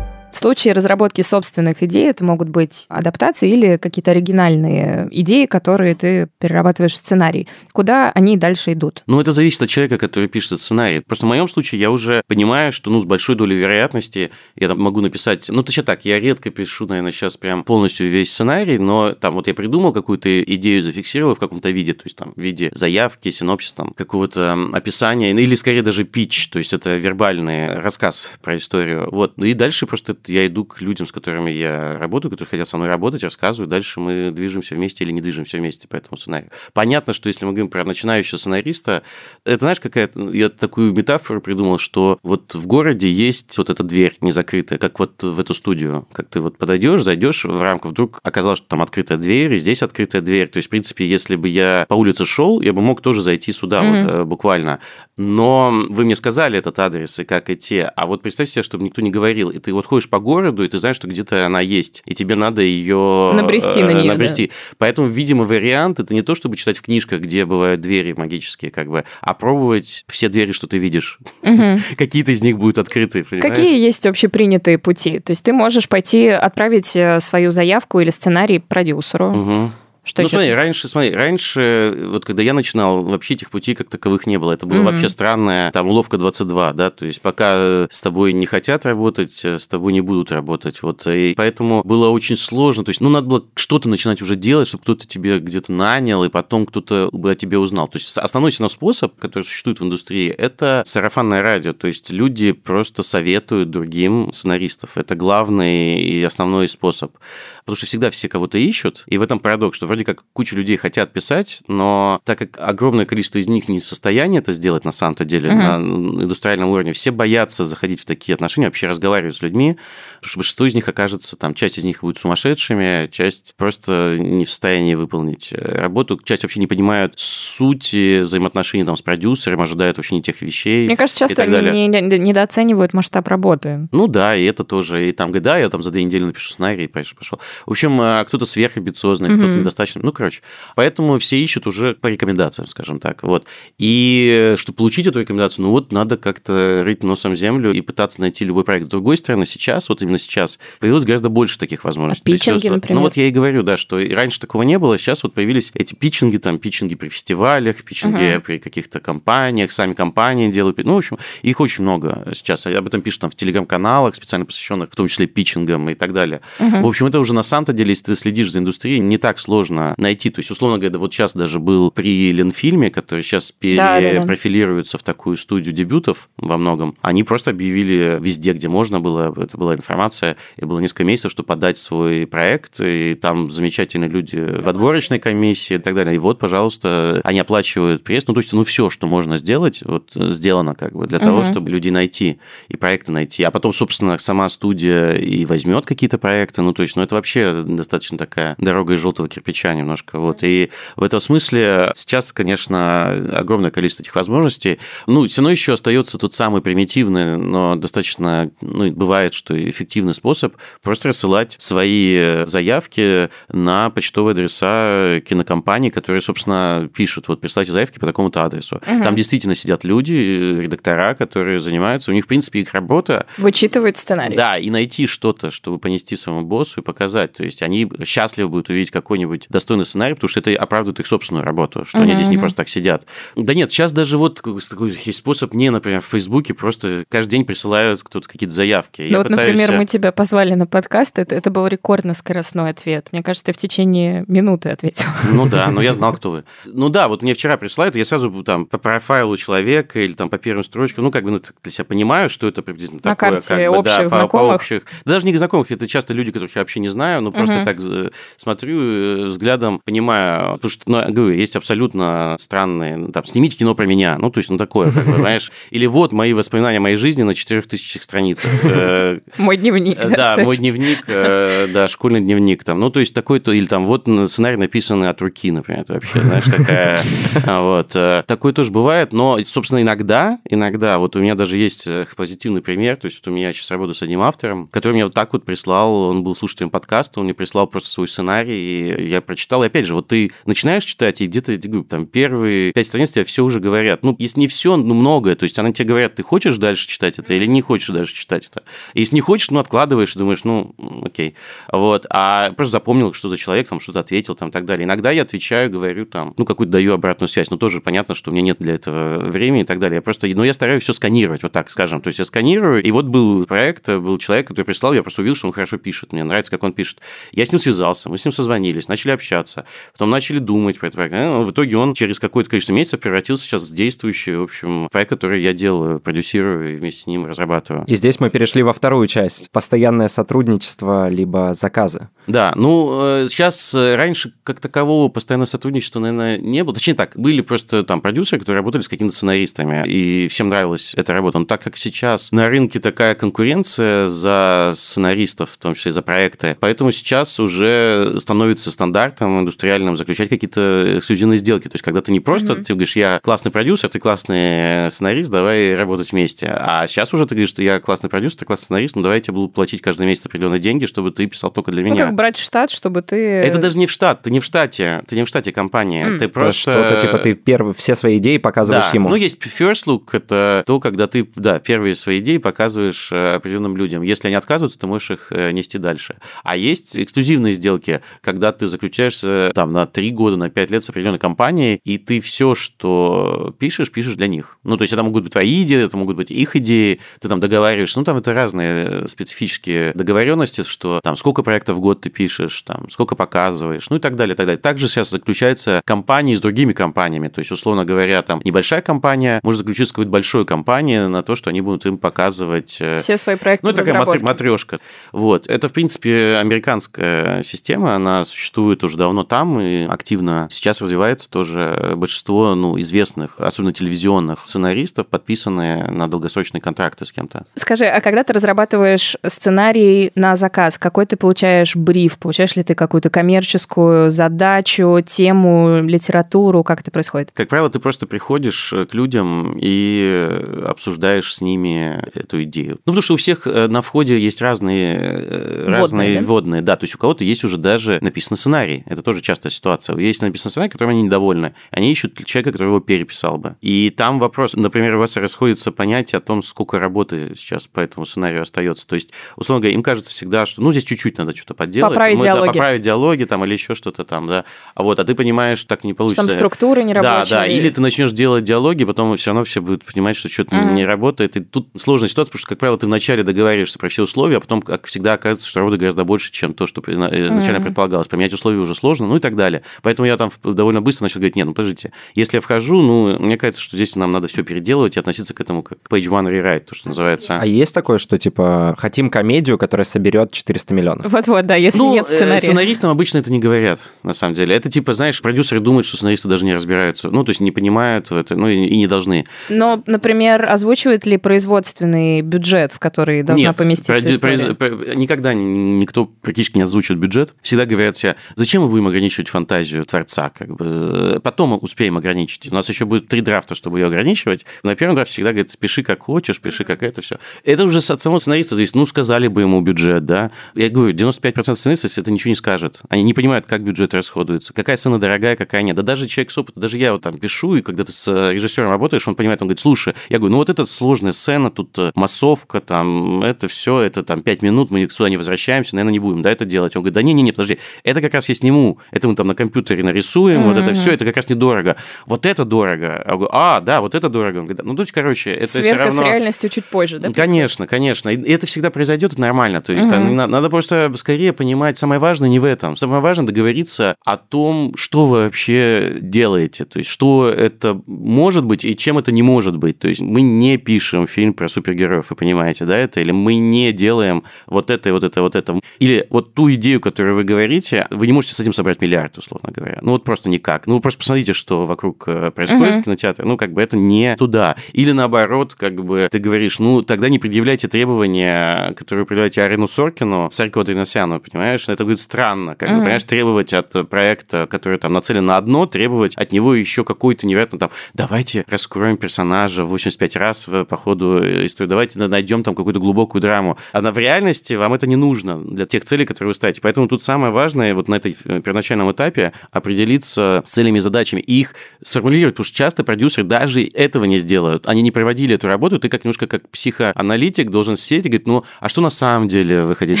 [0.38, 6.28] В случае разработки собственных идей это могут быть адаптации или какие-то оригинальные идеи, которые ты
[6.38, 7.48] перерабатываешь в сценарий.
[7.72, 9.02] Куда они дальше идут?
[9.08, 11.00] Ну, это зависит от человека, который пишет сценарий.
[11.00, 14.80] Просто в моем случае я уже понимаю, что ну, с большой долей вероятности я там
[14.80, 15.48] могу написать...
[15.48, 19.48] Ну, точнее так, я редко пишу, наверное, сейчас прям полностью весь сценарий, но там вот
[19.48, 23.72] я придумал какую-то идею, зафиксировал в каком-то виде, то есть там в виде заявки, синопсис,
[23.72, 29.08] там какого-то описания, или скорее даже пич, то есть это вербальный рассказ про историю.
[29.10, 29.32] Вот.
[29.36, 32.76] Ну и дальше просто я иду к людям, с которыми я работаю, которые хотят со
[32.76, 36.50] мной работать, рассказываю, дальше мы движемся вместе или не движемся вместе по этому сценарию.
[36.72, 39.02] Понятно, что если мы говорим про начинающего сценариста,
[39.44, 40.30] это знаешь, какая-то...
[40.30, 45.22] Я такую метафору придумал, что вот в городе есть вот эта дверь незакрытая, как вот
[45.22, 46.06] в эту студию.
[46.12, 49.82] Как ты вот подойдешь, зайдешь в рамку, вдруг оказалось, что там открытая дверь, и здесь
[49.82, 50.48] открытая дверь.
[50.48, 53.52] То есть, в принципе, если бы я по улице шел, я бы мог тоже зайти
[53.52, 54.04] сюда, mm-hmm.
[54.04, 54.80] вот э, буквально.
[55.18, 57.84] Но вы мне сказали этот адрес и как идти.
[57.94, 59.50] А вот представь себе, чтобы никто не говорил.
[59.50, 62.02] И ты вот ходишь по городу, и ты знаешь, что где-то она есть.
[62.06, 64.12] И тебе надо ее набрести на нее.
[64.12, 64.46] Набрести.
[64.46, 64.76] Да.
[64.78, 68.88] Поэтому, видимо, вариант это не то, чтобы читать в книжках, где бывают двери магические, как
[68.88, 71.18] бы, а пробовать все двери, что ты видишь.
[71.42, 71.78] Угу.
[71.98, 73.24] Какие-то из них будут открыты.
[73.24, 73.56] Понимаешь?
[73.56, 75.18] Какие есть общепринятые пути?
[75.18, 79.30] То есть ты можешь пойти отправить э, свою заявку или сценарий продюсеру.
[79.30, 79.70] Угу
[80.08, 80.36] что ну, еще?
[80.36, 84.52] смотри, раньше, смотри, раньше, вот когда я начинал, вообще этих путей как таковых не было.
[84.52, 84.84] Это было mm-hmm.
[84.84, 89.68] вообще странное, там, уловка 22, да, то есть пока с тобой не хотят работать, с
[89.68, 93.44] тобой не будут работать, вот, и поэтому было очень сложно, то есть, ну, надо было
[93.54, 97.58] что-то начинать уже делать, чтобы кто-то тебе где-то нанял, и потом кто-то бы о тебе
[97.58, 97.88] узнал.
[97.88, 103.02] То есть, основной способ, который существует в индустрии, это сарафанное радио, то есть, люди просто
[103.02, 104.96] советуют другим сценаристов.
[104.96, 107.12] Это главный и основной способ.
[107.60, 110.76] Потому что всегда все кого-то ищут, и в этом парадокс, что вроде как куча людей
[110.76, 114.92] хотят писать, но так как огромное количество из них не в состоянии это сделать на
[114.92, 115.78] самом-то деле, uh-huh.
[115.78, 119.76] на индустриальном уровне, все боятся заходить в такие отношения, вообще разговаривать с людьми,
[120.16, 124.44] потому что большинство из них окажется, там, часть из них будет сумасшедшими, часть просто не
[124.44, 130.14] в состоянии выполнить работу, часть вообще не понимают сути взаимоотношений там, с продюсером, ожидают вообще
[130.14, 130.86] не тех вещей.
[130.86, 133.88] Мне кажется, часто они недооценивают масштаб работы.
[133.92, 136.84] Ну да, и это тоже, и там, да, я там за две недели напишу сценарий,
[136.84, 137.38] и пошел.
[137.66, 139.38] В общем, а, кто-то сверхамбициозный, mm-hmm.
[139.38, 139.77] кто-то недостаточно.
[140.02, 140.42] Ну, короче.
[140.76, 143.22] Поэтому все ищут уже по рекомендациям, скажем так.
[143.22, 143.46] Вот.
[143.78, 148.44] И чтобы получить эту рекомендацию, ну вот надо как-то рыть носом землю и пытаться найти
[148.44, 148.86] любой проект.
[148.86, 152.22] С другой стороны, сейчас, вот именно сейчас, появилось гораздо больше таких возможностей.
[152.22, 152.96] А питчинги, есть, например?
[152.96, 155.94] Ну вот я и говорю, да, что раньше такого не было, сейчас вот появились эти
[155.94, 158.40] питчинги, там, питчинги при фестивалях, питчинги uh-huh.
[158.40, 160.78] при каких-то компаниях, сами компании делают.
[160.78, 162.66] Ну, в общем, их очень много сейчас.
[162.66, 166.40] Об этом пишут там в телеграм-каналах, специально посвященных, в том числе питчингам и так далее.
[166.58, 166.82] Uh-huh.
[166.82, 169.67] В общем, это уже на самом-то деле, если ты следишь за индустрией, не так сложно
[169.70, 170.30] найти.
[170.30, 174.98] То есть, условно говоря, вот сейчас даже был при Ленфильме, который сейчас перепрофилируется да, да,
[174.98, 175.02] да.
[175.02, 179.74] в такую студию дебютов во многом, они просто объявили везде, где можно было, это была
[179.74, 185.18] информация, и было несколько месяцев, чтобы подать свой проект, и там замечательные люди в отборочной
[185.18, 186.16] комиссии и так далее.
[186.16, 190.12] И вот, пожалуйста, они оплачивают пресс, ну, то есть, ну, все, что можно сделать, вот
[190.14, 191.26] сделано как бы для угу.
[191.26, 193.42] того, чтобы людей найти и проекты найти.
[193.42, 197.64] А потом, собственно, сама студия и возьмет какие-то проекты, ну, то есть, ну, это вообще
[197.66, 200.18] достаточно такая дорога из желтого кирпича немножко.
[200.18, 200.38] Вот.
[200.42, 204.78] И в этом смысле сейчас, конечно, огромное количество этих возможностей.
[205.06, 210.54] Ну, все равно еще остается тот самый примитивный, но достаточно, ну, бывает, что эффективный способ
[210.82, 218.06] просто рассылать свои заявки на почтовые адреса кинокомпаний, которые, собственно, пишут, вот, присылайте заявки по
[218.06, 218.76] такому-то адресу.
[218.76, 219.04] Угу.
[219.04, 223.26] Там действительно сидят люди, редактора, которые занимаются, у них, в принципе, их работа...
[223.36, 224.36] Вычитывают сценарий.
[224.36, 227.32] Да, и найти что-то, чтобы понести своему боссу и показать.
[227.32, 231.44] То есть они счастливы будут увидеть какой-нибудь достойный сценарий, потому что это оправдывает их собственную
[231.44, 232.02] работу, что uh-huh.
[232.02, 233.06] они здесь не просто так сидят.
[233.36, 237.44] Да нет, сейчас даже вот такой есть способ, мне, например, в Фейсбуке просто каждый день
[237.44, 239.08] присылают кто-то какие-то заявки.
[239.10, 239.58] Ну вот, пытаюсь...
[239.58, 243.08] например, мы тебя позвали на подкаст, это, это был рекордно скоростной ответ.
[243.12, 245.06] Мне кажется, ты в течение минуты ответил.
[245.32, 246.44] Ну да, но я знал, кто вы.
[246.64, 250.38] Ну да, вот мне вчера присылают, я сразу там по профайлу человека или там по
[250.38, 253.32] первым строчкам, ну как бы ну, для себя понимаю, что это приблизительно на такое.
[253.32, 254.30] карте как бы, общих да, знакомых.
[254.30, 254.82] По, по общих.
[255.04, 257.64] даже не знакомых, это часто люди, которых я вообще не знаю, но просто uh-huh.
[257.64, 263.24] так э, смотрю э, взглядом, понимаю, потому что, ну, говорю, есть абсолютно странные, ну, там,
[263.24, 266.32] снимите кино про меня, ну, то есть, ну, такое, как бы, знаешь, или вот мои
[266.32, 268.50] воспоминания моей жизни на 4000 страницах.
[268.78, 269.98] Э, мой дневник.
[269.98, 274.56] Да, мой дневник, да, школьный дневник там, ну, то есть, такой-то, или там, вот сценарий
[274.56, 277.00] написанный от руки, например, это вообще, знаешь, такая,
[277.60, 277.90] вот,
[278.26, 283.06] такое тоже бывает, но, собственно, иногда, иногда, вот у меня даже есть позитивный пример, то
[283.06, 285.92] есть, вот у меня сейчас работаю с одним автором, который мне вот так вот прислал,
[286.10, 289.62] он был слушателем подкаста, он мне прислал просто свой сценарий, и я прочитал.
[289.62, 293.44] И опять же, вот ты начинаешь читать, и где-то, там, первые пять страниц тебе все
[293.44, 294.02] уже говорят.
[294.02, 295.36] Ну, если не все, ну, многое.
[295.36, 298.48] То есть, они тебе говорят, ты хочешь дальше читать это или не хочешь дальше читать
[298.50, 298.64] это.
[298.94, 301.34] И если не хочешь, ну, откладываешь, думаешь, ну, окей.
[301.70, 302.06] Вот.
[302.10, 304.84] А просто запомнил, что за человек, там, что-то ответил, там, и так далее.
[304.84, 307.50] Иногда я отвечаю, говорю, там, ну, какую-то даю обратную связь.
[307.50, 309.96] Но тоже понятно, что у меня нет для этого времени и так далее.
[309.96, 312.00] Я просто, ну, я стараюсь все сканировать, вот так скажем.
[312.00, 315.36] То есть, я сканирую, и вот был проект, был человек, который прислал, я просто увидел,
[315.36, 316.12] что он хорошо пишет.
[316.12, 317.00] Мне нравится, как он пишет.
[317.32, 320.96] Я с ним связался, мы с ним созвонились, начали общаться, потом начали думать про это
[320.96, 321.14] проект.
[321.14, 325.10] Ну, в итоге он через какое-то количество месяцев превратился сейчас в действующий, в общем, проект,
[325.10, 327.84] который я делаю, продюсирую и вместе с ним разрабатываю.
[327.86, 329.50] И здесь мы перешли во вторую часть.
[329.50, 332.08] Постоянное сотрудничество, либо заказы.
[332.26, 336.74] Да, ну, сейчас э, раньше как такового постоянного сотрудничества, наверное, не было.
[336.74, 341.12] Точнее так, были просто там продюсеры, которые работали с какими-то сценаристами, и всем нравилась эта
[341.12, 341.38] работа.
[341.38, 346.56] Но так как сейчас на рынке такая конкуренция за сценаристов, в том числе за проекты,
[346.60, 348.70] поэтому сейчас уже становится
[349.08, 351.64] стандартом индустриальным заключать какие-то эксклюзивные сделки.
[351.64, 352.64] То есть, когда ты не просто, mm-hmm.
[352.64, 356.46] ты говоришь, я классный продюсер, ты классный сценарист, давай работать вместе.
[356.50, 359.22] А сейчас уже ты говоришь, что я классный продюсер, ты классный сценарист, ну давай я
[359.22, 362.06] тебе буду платить каждый месяц определенные деньги, чтобы ты писал только для ну, меня.
[362.06, 363.16] как брать в штат, чтобы ты...
[363.16, 366.18] Это даже не в штат, ты не в штате, ты не в штате компании, mm.
[366.18, 366.72] ты просто...
[366.72, 368.94] Что-то типа ты первый, все свои идеи показываешь да.
[368.94, 369.08] ему.
[369.08, 373.76] Ну, есть first look, это то, когда ты, да, первые свои идеи показываешь э, определенным
[373.76, 374.02] людям.
[374.02, 376.16] Если они отказываются, ты можешь их э, нести дальше.
[376.42, 380.90] А есть эксклюзивные сделки, когда ты заключаешься там на 3 года, на 5 лет с
[380.90, 384.58] определенной компанией, и ты все, что пишешь, пишешь для них.
[384.64, 387.40] Ну, то есть это могут быть твои идеи, это могут быть их идеи, ты там
[387.40, 392.10] договариваешься, ну, там это разные э, специфические договоренности, что там сколько проектов в год ты
[392.10, 394.60] пишешь, там сколько показываешь, ну и так далее, так далее.
[394.60, 399.58] Также сейчас заключаются компании с другими компаниями, то есть, условно говоря, там небольшая компания может
[399.58, 402.78] заключиться с какой-то большой компанией на то, что они будут им показывать...
[402.80, 404.80] Э, Все свои проекты Ну, такая матрешка.
[405.12, 405.46] Вот.
[405.46, 411.94] Это, в принципе, американская система, она существует уже давно там и активно сейчас развивается тоже.
[411.96, 417.46] Большинство, ну, известных, особенно телевизионных сценаристов, подписаны на долгосрочные контракты с кем-то.
[417.54, 422.18] Скажи, а когда ты разрабатываешь сценарий на заказ, какой ты получаешь бриф?
[422.18, 426.62] Получаешь ли ты какую-то коммерческую задачу, тему, литературу?
[426.64, 427.30] Как это происходит?
[427.32, 430.28] Как правило, ты просто приходишь к людям и
[430.66, 432.78] обсуждаешь с ними эту идею.
[432.86, 436.26] Ну, потому что у всех э, на входе есть разные, э, водные, разные да?
[436.26, 436.62] водные.
[436.62, 438.67] Да, то есть у кого-то есть уже даже написан сценарий.
[438.86, 439.96] Это тоже частая ситуация.
[439.96, 441.54] Есть написан сценарий, которым они недовольны.
[441.70, 443.56] Они ищут человека, который его переписал бы.
[443.60, 448.06] И там вопрос, например, у вас расходится понятие о том, сколько работы сейчас по этому
[448.06, 448.86] сценарию остается.
[448.86, 451.90] То есть, условно говоря, им кажется всегда, что ну здесь чуть-чуть надо что-то подделать.
[451.90, 452.46] Поправить Мы, диалоги.
[452.46, 454.44] Да, поправить диалоги там или еще что-то там, да.
[454.74, 456.26] А вот, а ты понимаешь, так не получится.
[456.26, 457.46] Там структуры не Да, да.
[457.46, 460.72] Или ты начнешь делать диалоги, потом все равно все будут понимать, что что-то mm-hmm.
[460.72, 461.36] не работает.
[461.36, 464.40] И тут сложная ситуация, потому что, как правило, ты вначале договариваешься про все условия, а
[464.40, 467.62] потом, как всегда, оказывается, что работы гораздо больше, чем то, что изначально mm-hmm.
[467.62, 468.08] предполагалось.
[468.08, 469.62] Поменять условия уже сложно, ну и так далее.
[469.82, 473.36] Поэтому я там довольно быстро начал говорить, нет, ну подождите, если я вхожу, ну, мне
[473.36, 476.30] кажется, что здесь нам надо все переделывать и относиться к этому как к page one
[476.30, 477.38] rewrite, то, что называется.
[477.40, 481.12] А есть такое, что, типа, хотим комедию, которая соберет 400 миллионов?
[481.12, 482.38] Вот-вот, да, если ну, нет сценария.
[482.38, 484.54] сценаристам обычно это не говорят, на самом деле.
[484.54, 488.10] Это, типа, знаешь, продюсеры думают, что сценаристы даже не разбираются, ну, то есть не понимают
[488.10, 489.26] это, ну, и, не должны.
[489.48, 494.54] Но, например, озвучивает ли производственный бюджет, в который должна Нет, поместиться история?
[494.54, 494.96] Произ...
[494.96, 497.34] никогда никто практически не озвучивает бюджет.
[497.42, 502.50] Всегда говорят себе, зачем мы будем ограничивать фантазию творца, как бы, потом успеем ограничить.
[502.50, 504.46] У нас еще будет три драфта, чтобы ее ограничивать.
[504.62, 507.18] На первом драфте всегда говорят, спеши как хочешь, пиши как это, все.
[507.44, 508.74] Это уже от самого сценариста зависит.
[508.74, 510.30] Ну, сказали бы ему бюджет, да.
[510.54, 512.80] Я говорю, 95% сценаристов это ничего не скажет.
[512.88, 515.76] Они не понимают, как бюджет расходуется, какая сцена дорогая, какая нет.
[515.76, 518.70] Да даже человек с опытом, даже я вот там пишу, и когда ты с режиссером
[518.70, 521.92] работаешь, он понимает, он говорит, слушай, я говорю, ну вот это сложная сцена, тут э,
[521.94, 526.22] массовка, там, это все, это там 5 минут, мы сюда не возвращаемся, наверное, не будем,
[526.22, 526.76] да, это делать.
[526.76, 529.82] Он говорит, да не-не-не, подожди, это как раз я сниму, это мы там на компьютере
[529.82, 530.44] нарисуем, mm-hmm.
[530.44, 531.76] вот это все, это как раз недорого.
[532.06, 533.04] Вот это дорого.
[533.06, 534.38] Я говорю, а, да, вот это дорого.
[534.38, 536.02] Он говорит, ну, то есть, короче, это Сверка все равно...
[536.02, 537.10] с реальностью чуть позже, да?
[537.10, 538.08] Конечно, конечно.
[538.08, 539.60] И это всегда произойдет, это нормально.
[539.60, 540.10] То есть, mm-hmm.
[540.10, 542.76] надо, надо просто скорее понимать, самое важное не в этом.
[542.76, 546.64] Самое важное договориться о том, что вы вообще делаете.
[546.64, 549.78] То есть, что это может быть и чем это не может быть.
[549.78, 553.00] То есть, мы не пишем фильм про супергероев, вы понимаете, да, это?
[553.00, 555.60] Или мы не делаем вот это, вот это, вот это.
[555.78, 559.50] Или вот ту идею, которую вы говорите, вы не можете с этим собрать миллиард, условно
[559.52, 559.78] говоря.
[559.82, 560.66] Ну, вот просто никак.
[560.66, 562.80] Ну, просто посмотрите, что вокруг э, происходит uh-huh.
[562.80, 563.24] в кинотеатре.
[563.24, 564.56] Ну, как бы это не туда.
[564.72, 570.28] Или наоборот, как бы ты говоришь, ну, тогда не предъявляйте требования, которые предъявляете Арину Соркину,
[570.30, 571.68] Саркова Дриносяну, понимаешь?
[571.68, 572.74] Это будет странно, как uh-huh.
[572.74, 577.26] бы, понимаешь, требовать от проекта, который там нацелен на одно, требовать от него еще какой-то
[577.26, 583.22] невероятно там, давайте раскроем персонажа 85 раз по ходу истории, давайте найдем там какую-то глубокую
[583.22, 583.58] драму.
[583.72, 586.60] А в реальности вам это не нужно для тех целей, которые вы ставите.
[586.60, 591.20] Поэтому тут самое важное вот на этой в первоначальном этапе определиться с целями и задачами
[591.20, 594.68] и их сформулировать, потому что часто продюсеры даже этого не сделают.
[594.68, 598.44] Они не проводили эту работу, ты как немножко как психоаналитик должен сидеть и говорить, ну,
[598.60, 600.00] а что на самом деле вы хотите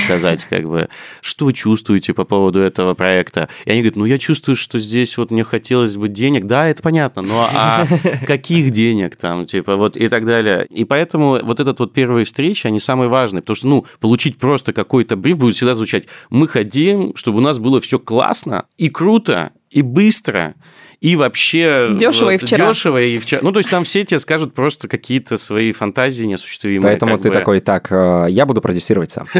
[0.00, 0.88] сказать, как бы,
[1.20, 3.48] что вы чувствуете по поводу этого проекта?
[3.64, 6.82] И они говорят, ну, я чувствую, что здесь вот мне хотелось бы денег, да, это
[6.82, 7.86] понятно, но а
[8.26, 10.66] каких денег там, типа, вот и так далее.
[10.70, 14.72] И поэтому вот этот вот первые встречи, они самые важные, потому что, ну, получить просто
[14.72, 19.52] какой-то бриф будет всегда звучать, мы хотим, чтобы у нас было все классно и круто,
[19.70, 20.54] и быстро,
[21.00, 21.88] и вообще...
[21.90, 22.68] Дешево вот, и вчера.
[22.68, 23.40] Дешево и вчера.
[23.42, 26.82] Ну, то есть там все тебе скажут просто какие-то свои фантазии неосуществимые.
[26.82, 27.34] Поэтому ты бы.
[27.34, 29.26] такой, так, э, я буду продюсировать сам.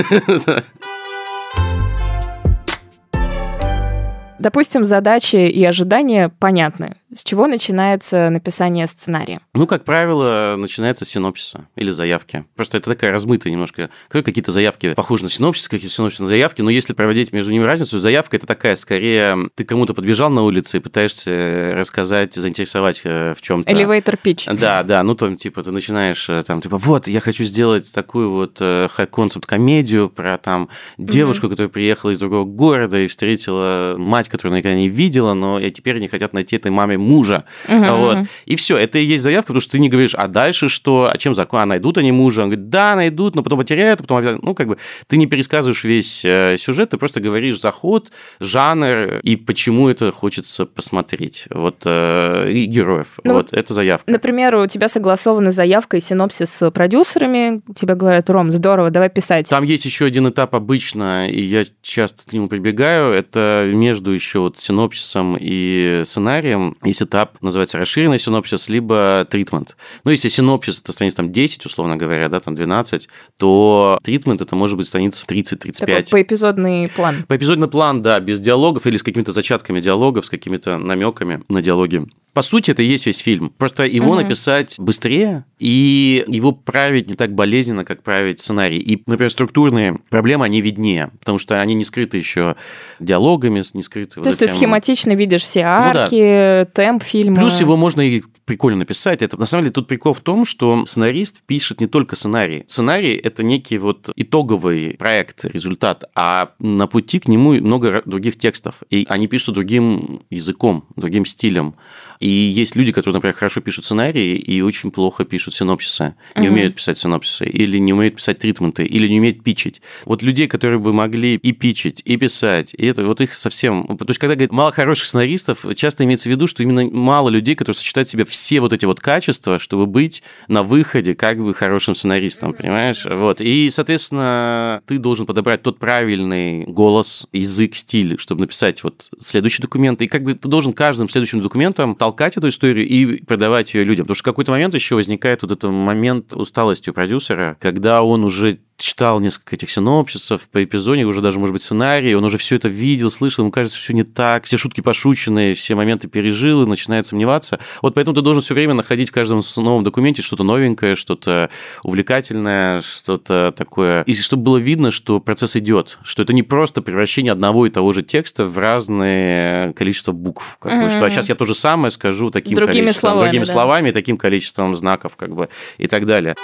[4.38, 6.96] Допустим, задачи и ожидания понятны.
[7.14, 9.40] С чего начинается написание сценария?
[9.54, 12.44] Ну, как правило, начинается с синопсиса или заявки.
[12.54, 13.88] Просто это такая размытая немножко.
[14.08, 17.98] Какие-то заявки похожи на синопсис, какие-то синопсисы на заявки, но если проводить между ними разницу,
[17.98, 23.40] заявка это такая, скорее, ты кому-то подбежал на улице и пытаешься рассказать, заинтересовать э, в
[23.40, 23.70] чем-то.
[23.70, 24.54] Elevator pitch.
[24.54, 28.30] Да, да, ну, там, типа, ты начинаешь, э, там, типа, вот, я хочу сделать такую
[28.30, 30.68] вот э, концепт-комедию про, там,
[30.98, 31.50] девушку, mm-hmm.
[31.50, 35.70] которая приехала из другого города и встретила мать, которую она никогда не видела, но и
[35.70, 37.44] теперь они хотят найти этой маме мужа.
[37.68, 38.18] Угу, вот.
[38.46, 41.16] И все, это и есть заявка, потому что ты не говоришь, а дальше что, а
[41.16, 42.42] чем закон, а найдут они мужа?
[42.42, 45.84] Он говорит, да, найдут, но потом потеряют, а потом, ну, как бы, ты не пересказываешь
[45.84, 51.46] весь э, сюжет, ты просто говоришь заход, жанр и почему это хочется посмотреть.
[51.50, 53.18] Вот, э, и героев.
[53.24, 54.10] Ну, вот, это заявка.
[54.10, 59.48] Например, у тебя согласована заявка и синопсис с продюсерами, тебе говорят, Ром, здорово, давай писать.
[59.48, 64.40] Там есть еще один этап обычно, и я часто к нему прибегаю, это между еще
[64.40, 69.76] вот синопсисом и сценарием есть этап, называется расширенный синопсис, либо тритмент.
[70.04, 74.56] Ну, если синопсис это страниц там 10, условно говоря, да, там 12, то тритмент это
[74.56, 76.10] может быть страниц 30-35.
[76.10, 77.24] поэпизодный план.
[77.28, 82.06] Поэпизодный план, да, без диалогов или с какими-то зачатками диалогов, с какими-то намеками на диалоги.
[82.38, 83.50] По сути, это и есть весь фильм.
[83.58, 84.20] Просто его угу.
[84.20, 88.78] написать быстрее и его править не так болезненно, как править сценарий.
[88.78, 92.54] И, например, структурные проблемы, они виднее, потому что они не скрыты еще
[93.00, 94.14] диалогами, не скрыты...
[94.14, 96.64] То вот есть ты схематично видишь все арки, ну, да.
[96.66, 97.38] темп фильма.
[97.38, 99.20] Плюс его можно и прикольно написать.
[99.20, 102.62] Это, на самом деле, тут прикол в том, что сценарист пишет не только сценарий.
[102.68, 108.84] Сценарий– это некий вот итоговый проект, результат, а на пути к нему много других текстов.
[108.90, 111.74] И они пишут другим языком, другим стилем.
[112.20, 116.54] И есть люди, которые, например, хорошо пишут сценарии и очень плохо пишут синопсисы, не угу.
[116.54, 119.80] умеют писать синопсисы, или не умеют писать тритменты, или не умеют пичить.
[120.04, 123.86] Вот людей, которые бы могли и пичить, и писать, и это вот их совсем...
[123.98, 127.54] То есть, когда говорят мало хороших сценаристов, часто имеется в виду, что именно мало людей,
[127.54, 131.54] которые сочетают в себе все вот эти вот качества, чтобы быть на выходе как бы
[131.54, 133.04] хорошим сценаристом, понимаешь?
[133.04, 133.40] Вот.
[133.40, 140.02] И, соответственно, ты должен подобрать тот правильный голос, язык, стиль, чтобы написать вот следующий документ.
[140.02, 144.06] И как бы ты должен каждым следующим документом толкать эту историю и продавать ее людям.
[144.06, 148.24] Потому что в какой-то момент еще возникает вот этот момент усталости у продюсера, когда он
[148.24, 152.56] уже читал несколько этих синопсисов по эпизоде, уже даже, может быть, сценарий, он уже все
[152.56, 156.66] это видел, слышал, ему кажется, все не так, все шутки пошученные, все моменты пережил и
[156.66, 157.58] начинает сомневаться.
[157.82, 161.50] Вот поэтому ты должен все время находить в каждом новом документе что-то новенькое, что-то
[161.82, 164.02] увлекательное, что-то такое.
[164.02, 167.92] И чтобы было видно, что процесс идет, что это не просто превращение одного и того
[167.92, 170.56] же текста в разное количество букв.
[170.60, 170.84] Как mm-hmm.
[170.84, 173.52] бы, что а сейчас я то же самое скажу таким другими количеством, словами, другими да.
[173.52, 176.36] словами, таким количеством знаков, как бы, и так далее.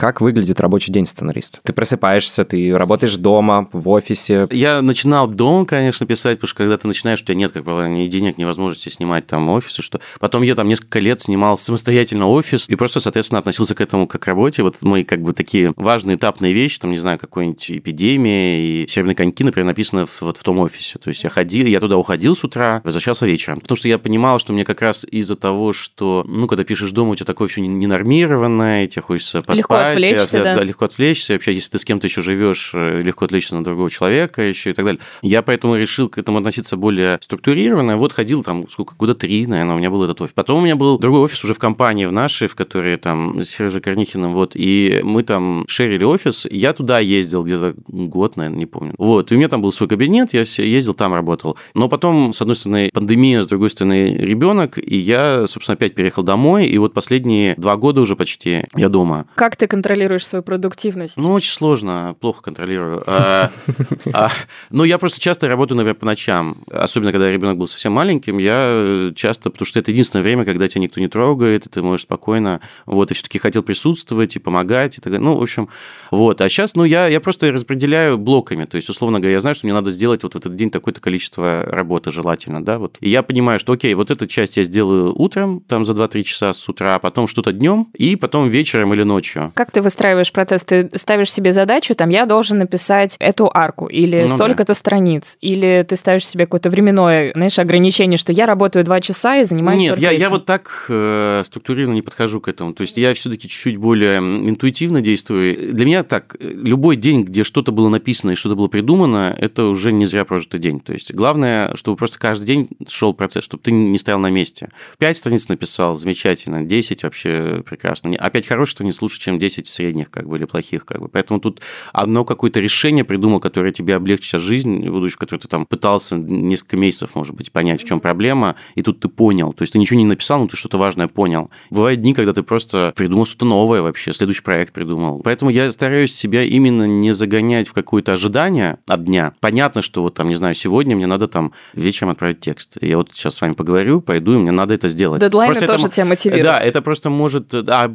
[0.00, 1.58] Как выглядит рабочий день сценариста?
[1.62, 4.48] Ты просыпаешься, ты работаешь дома, в офисе.
[4.50, 7.86] Я начинал дома, конечно, писать, потому что когда ты начинаешь, у тебя нет, как правило,
[7.86, 10.00] ни денег, ни возможности снимать там офисы, что...
[10.18, 14.22] Потом я там несколько лет снимал самостоятельно офис и просто, соответственно, относился к этому как
[14.22, 14.62] к работе.
[14.62, 19.16] Вот мои как бы такие важные этапные вещи, там, не знаю, какой-нибудь эпидемия и серебряные
[19.16, 20.98] коньки, например, написано вот в том офисе.
[20.98, 23.60] То есть я ходил, я туда уходил с утра, возвращался вечером.
[23.60, 27.10] Потому что я понимал, что мне как раз из-за того, что, ну, когда пишешь дома,
[27.10, 30.62] у тебя такое все ненормированное, тебе хочется поспать, отвлечься, да.
[30.62, 31.34] легко отвлечься.
[31.34, 34.72] Вообще, если ты с кем-то еще живешь, э, легко отвлечься на другого человека еще и
[34.72, 35.00] так далее.
[35.22, 37.96] Я поэтому решил к этому относиться более структурированно.
[37.96, 40.32] Вот ходил там сколько, года три, наверное, у меня был этот офис.
[40.34, 43.48] Потом у меня был другой офис уже в компании в нашей, в которой там с
[43.48, 46.46] Сережей Корнихиным, вот, и мы там шерили офис.
[46.50, 48.94] Я туда ездил где-то год, наверное, не помню.
[48.98, 51.56] Вот, и у меня там был свой кабинет, я ездил там, работал.
[51.74, 56.22] Но потом, с одной стороны, пандемия, с другой стороны, ребенок, и я, собственно, опять переехал
[56.22, 59.26] домой, и вот последние два года уже почти я дома.
[59.34, 61.16] Как ты контролируешь свою продуктивность?
[61.16, 63.02] Ну, очень сложно, плохо контролирую.
[63.06, 63.50] А,
[64.12, 64.30] а,
[64.68, 66.58] ну, я просто часто работаю, например, по ночам.
[66.70, 70.82] Особенно, когда ребенок был совсем маленьким, я часто, потому что это единственное время, когда тебя
[70.82, 75.00] никто не трогает, и ты можешь спокойно, вот, и все-таки хотел присутствовать и помогать, и
[75.00, 75.26] так далее.
[75.26, 75.70] Ну, в общем,
[76.10, 76.42] вот.
[76.42, 78.66] А сейчас, ну, я, я просто распределяю блоками.
[78.66, 81.00] То есть, условно говоря, я знаю, что мне надо сделать вот в этот день такое-то
[81.00, 82.98] количество работы желательно, да, вот.
[83.00, 86.52] И я понимаю, что, окей, вот эту часть я сделаю утром, там за 2-3 часа
[86.52, 89.52] с утра, потом что-то днем, и потом вечером или ночью.
[89.54, 90.64] Как ты выстраиваешь процесс?
[90.64, 94.74] Ты ставишь себе задачу, там, я должен написать эту арку, или ну, столько-то да.
[94.74, 99.44] страниц, или ты ставишь себе какое-то временное, знаешь, ограничение, что я работаю 2 часа и
[99.44, 100.20] занимаюсь Нет, я, этим.
[100.20, 102.72] я вот так э, структурированно не подхожу к этому.
[102.72, 105.74] То есть я все-таки чуть-чуть более интуитивно действую.
[105.74, 109.92] Для меня так, любой день, где что-то было написано и что-то было придумано, это уже
[109.92, 110.80] не зря прожитый день.
[110.80, 114.70] То есть главное, чтобы просто каждый день шел процесс, чтобы ты не стоял на месте.
[114.98, 118.14] Пять страниц написал, замечательно, 10 вообще прекрасно.
[118.16, 121.08] Опять хороших страниц лучше, чем 10 средних, как бы, или плохих, как бы.
[121.08, 121.60] Поэтому тут
[121.92, 127.14] одно какое-то решение придумал, которое тебе облегчит жизнь, будущее, которое ты там пытался несколько месяцев,
[127.14, 129.52] может быть, понять, в чем проблема, и тут ты понял.
[129.52, 131.50] То есть ты ничего не написал, но ты что-то важное понял.
[131.70, 135.20] Бывают дни, когда ты просто придумал что-то новое вообще, следующий проект придумал.
[135.22, 139.32] Поэтому я стараюсь себя именно не загонять в какое-то ожидание от дня.
[139.40, 142.76] Понятно, что вот там, не знаю, сегодня мне надо там вечером отправить текст.
[142.80, 145.20] Я вот сейчас с вами поговорю, пойду, и мне надо это сделать.
[145.20, 146.44] Дедлайны просто тоже это, тебя мотивируют.
[146.44, 147.54] Да, это просто может...
[147.54, 147.94] А,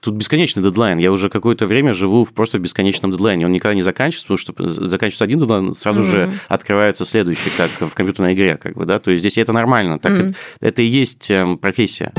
[0.00, 0.98] тут бесконечный дедлайн.
[0.98, 3.46] Я уже какое-то время живу просто в бесконечном дедлайне.
[3.46, 6.10] Он никогда не заканчивается, потому что заканчивается один дедлайн, сразу mm-hmm.
[6.10, 8.98] же открывается следующий, как в компьютерной игре, как бы, да.
[8.98, 9.98] То есть здесь это нормально.
[9.98, 10.26] Так mm-hmm.
[10.26, 12.12] это, это и есть эм, профессия.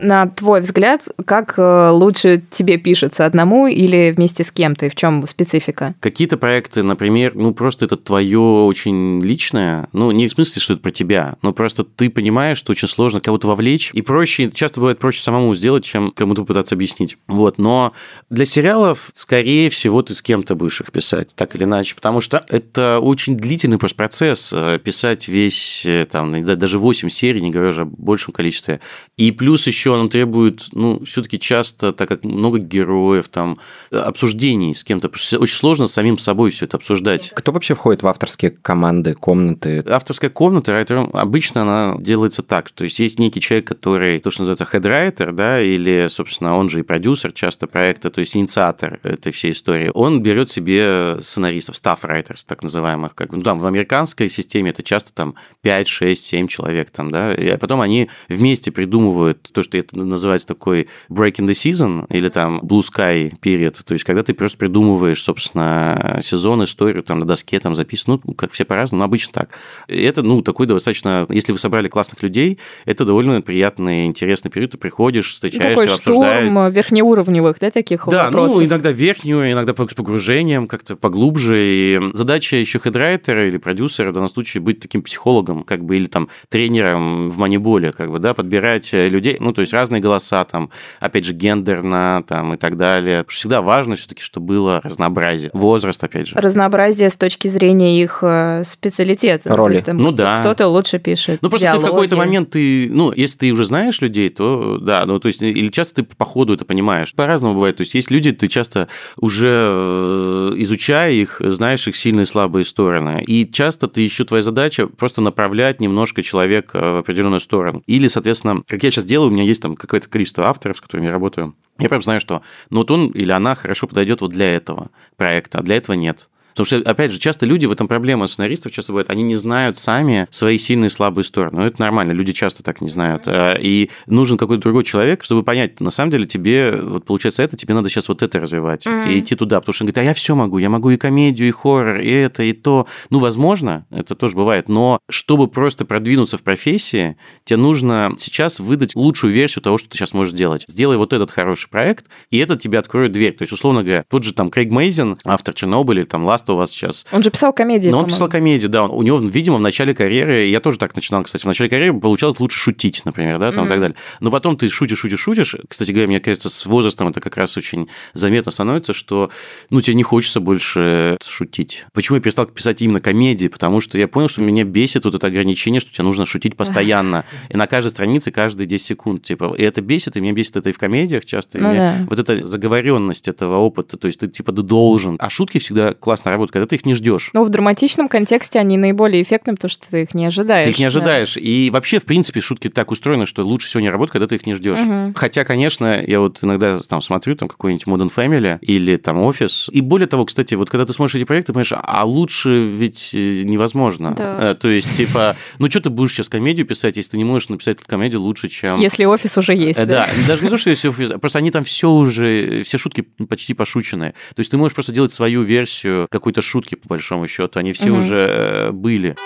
[0.00, 4.94] На твой взгляд, как э, лучше тебе пишется одному или вместе с кем-то, и в
[4.94, 5.94] чем специфика?
[6.00, 10.82] Какие-то проекты, например, ну просто это твое очень личное, ну не в смысле, что это
[10.82, 14.98] про тебя, но просто ты понимаешь, что очень сложно кого-то вовлечь, и проще, часто бывает
[14.98, 17.18] проще самому сделать, чем кому-то пытаться объяснить.
[17.26, 17.92] Вот, но
[18.30, 22.44] для сериалов, скорее всего, ты с кем-то будешь их писать, так или иначе, потому что
[22.48, 27.70] это очень длительный просто процесс, э, писать весь, э, там, даже 8 серий, не говоря
[27.70, 28.80] уже о большем количестве,
[29.16, 33.58] и плюс еще еще он требует, ну, все-таки часто, так как много героев, там,
[33.90, 35.08] обсуждений с кем-то.
[35.08, 37.30] Очень сложно самим собой все это обсуждать.
[37.34, 39.84] Кто вообще входит в авторские команды, комнаты?
[39.88, 42.70] Авторская комната, райтером, обычно она делается так.
[42.70, 46.80] То есть есть некий человек, который, то, что называется, хедрайтер, да, или, собственно, он же
[46.80, 49.90] и продюсер часто проекта, то есть инициатор этой всей истории.
[49.94, 54.82] Он берет себе сценаристов, staff writers, так называемых, как ну, там в американской системе это
[54.82, 59.77] часто там 5, 6, 7 человек там, да, и потом они вместе придумывают то, что
[59.80, 64.34] это называется такой breaking the season или там blue sky period, то есть когда ты
[64.34, 69.04] просто придумываешь, собственно, сезон, историю там на доске там записано, ну, как все по-разному, но
[69.04, 69.50] обычно так.
[69.88, 74.72] И это, ну, такой достаточно, если вы собрали классных людей, это довольно приятный, интересный период,
[74.72, 76.44] ты приходишь, встречаешься, такой обсуждаешь.
[76.44, 78.58] штурм верхнеуровневых, да, таких да, вопросов?
[78.58, 84.14] ну, иногда верхнюю, иногда с погружением, как-то поглубже, и задача еще хедрайтера или продюсера в
[84.14, 88.34] данном случае быть таким психологом, как бы, или там тренером в маниболе, как бы, да,
[88.34, 92.76] подбирать людей, ну, то есть есть разные голоса, там, опять же, гендерно, там, и так
[92.76, 93.24] далее.
[93.28, 95.50] Всегда важно все-таки, чтобы было разнообразие.
[95.52, 96.36] Возраст, опять же.
[96.36, 99.54] Разнообразие с точки зрения их э, специалитета.
[99.54, 99.74] Роли.
[99.74, 100.40] Есть, там, ну да.
[100.40, 101.38] Кто-то лучше пишет.
[101.42, 101.82] Ну просто диалоги.
[101.82, 105.28] ты в какой-то момент, ты, ну, если ты уже знаешь людей, то да, ну, то
[105.28, 107.14] есть, или часто ты по ходу это понимаешь.
[107.14, 107.76] По-разному бывает.
[107.76, 108.88] То есть, есть люди, ты часто
[109.20, 113.22] уже э, изучая их, знаешь их сильные и слабые стороны.
[113.26, 117.82] И часто ты еще твоя задача просто направлять немножко человека в определенную сторону.
[117.86, 120.80] Или, соответственно, как я сейчас делаю, у меня есть есть там какое-то количество авторов, с
[120.80, 121.54] которыми я работаю.
[121.78, 125.58] Я прям знаю, что ну вот он или она хорошо подойдет вот для этого проекта,
[125.58, 126.28] а для этого нет.
[126.58, 129.78] Потому что, опять же, часто люди, в этом проблема сценаристов часто бывает, они не знают
[129.78, 131.60] сами свои сильные и слабые стороны.
[131.60, 133.28] Ну, это нормально, люди часто так не знают.
[133.28, 137.56] А, и нужен какой-то другой человек, чтобы понять, на самом деле тебе, вот получается это,
[137.56, 139.12] тебе надо сейчас вот это развивать mm-hmm.
[139.12, 139.60] и идти туда.
[139.60, 142.10] Потому что он говорит, а я все могу, я могу и комедию, и хоррор, и
[142.10, 142.88] это, и то.
[143.10, 148.96] Ну, возможно, это тоже бывает, но чтобы просто продвинуться в профессии, тебе нужно сейчас выдать
[148.96, 150.64] лучшую версию того, что ты сейчас можешь сделать.
[150.66, 153.34] Сделай вот этот хороший проект, и это тебе откроет дверь.
[153.34, 156.70] То есть, условно говоря, тот же там Крейг Мейзен, автор Чернобыля, там Last у вас
[156.70, 157.06] сейчас.
[157.12, 157.88] Он же писал комедии.
[157.88, 158.84] Но он писал комедии, да.
[158.84, 162.40] У него, видимо, в начале карьеры, я тоже так начинал, кстати, в начале карьеры получалось
[162.40, 163.66] лучше шутить, например, да, там mm-hmm.
[163.66, 163.96] и так далее.
[164.20, 165.56] Но потом ты шутишь, шутишь, шутишь.
[165.68, 169.30] Кстати говоря, мне кажется, с возрастом это как раз очень заметно становится, что,
[169.70, 171.84] ну, тебе не хочется больше шутить.
[171.92, 173.48] Почему я перестал писать именно комедии?
[173.48, 177.24] Потому что я понял, что меня бесит вот это ограничение, что тебе нужно шутить постоянно.
[177.48, 179.22] И на каждой странице каждые 10 секунд.
[179.22, 181.58] Типа, и это бесит, и меня бесит это и в комедиях часто.
[181.58, 182.06] Ну, да.
[182.08, 185.16] Вот эта заговоренность этого опыта, то есть ты типа ты должен.
[185.18, 187.30] А шутки всегда классно работают, когда ты их не ждешь.
[187.34, 190.64] Ну, в драматичном контексте они наиболее эффектны, потому что ты их не ожидаешь.
[190.64, 191.34] Ты их не ожидаешь.
[191.34, 191.40] Да.
[191.40, 194.46] И вообще, в принципе, шутки так устроены, что лучше всего не работают, когда ты их
[194.46, 194.78] не ждешь.
[194.78, 195.12] Угу.
[195.16, 199.68] Хотя, конечно, я вот иногда там смотрю там какой-нибудь Modern Family или там офис.
[199.72, 203.42] И более того, кстати, вот когда ты смотришь эти проекты, понимаешь, а лучше ведь э,
[203.44, 204.14] невозможно.
[204.16, 204.50] Да.
[204.50, 207.48] Э, то есть, типа, ну что ты будешь сейчас комедию писать, если ты не можешь
[207.48, 208.80] написать комедию лучше, чем...
[208.80, 209.78] Если офис уже есть.
[209.78, 210.28] Э, да, да.
[210.28, 214.12] даже не то, что если офис, просто они там все уже, все шутки почти пошученные.
[214.34, 217.58] То есть ты можешь просто делать свою версию какой-то шутки, по большому счету.
[217.58, 218.00] Они все угу.
[218.00, 219.16] уже были.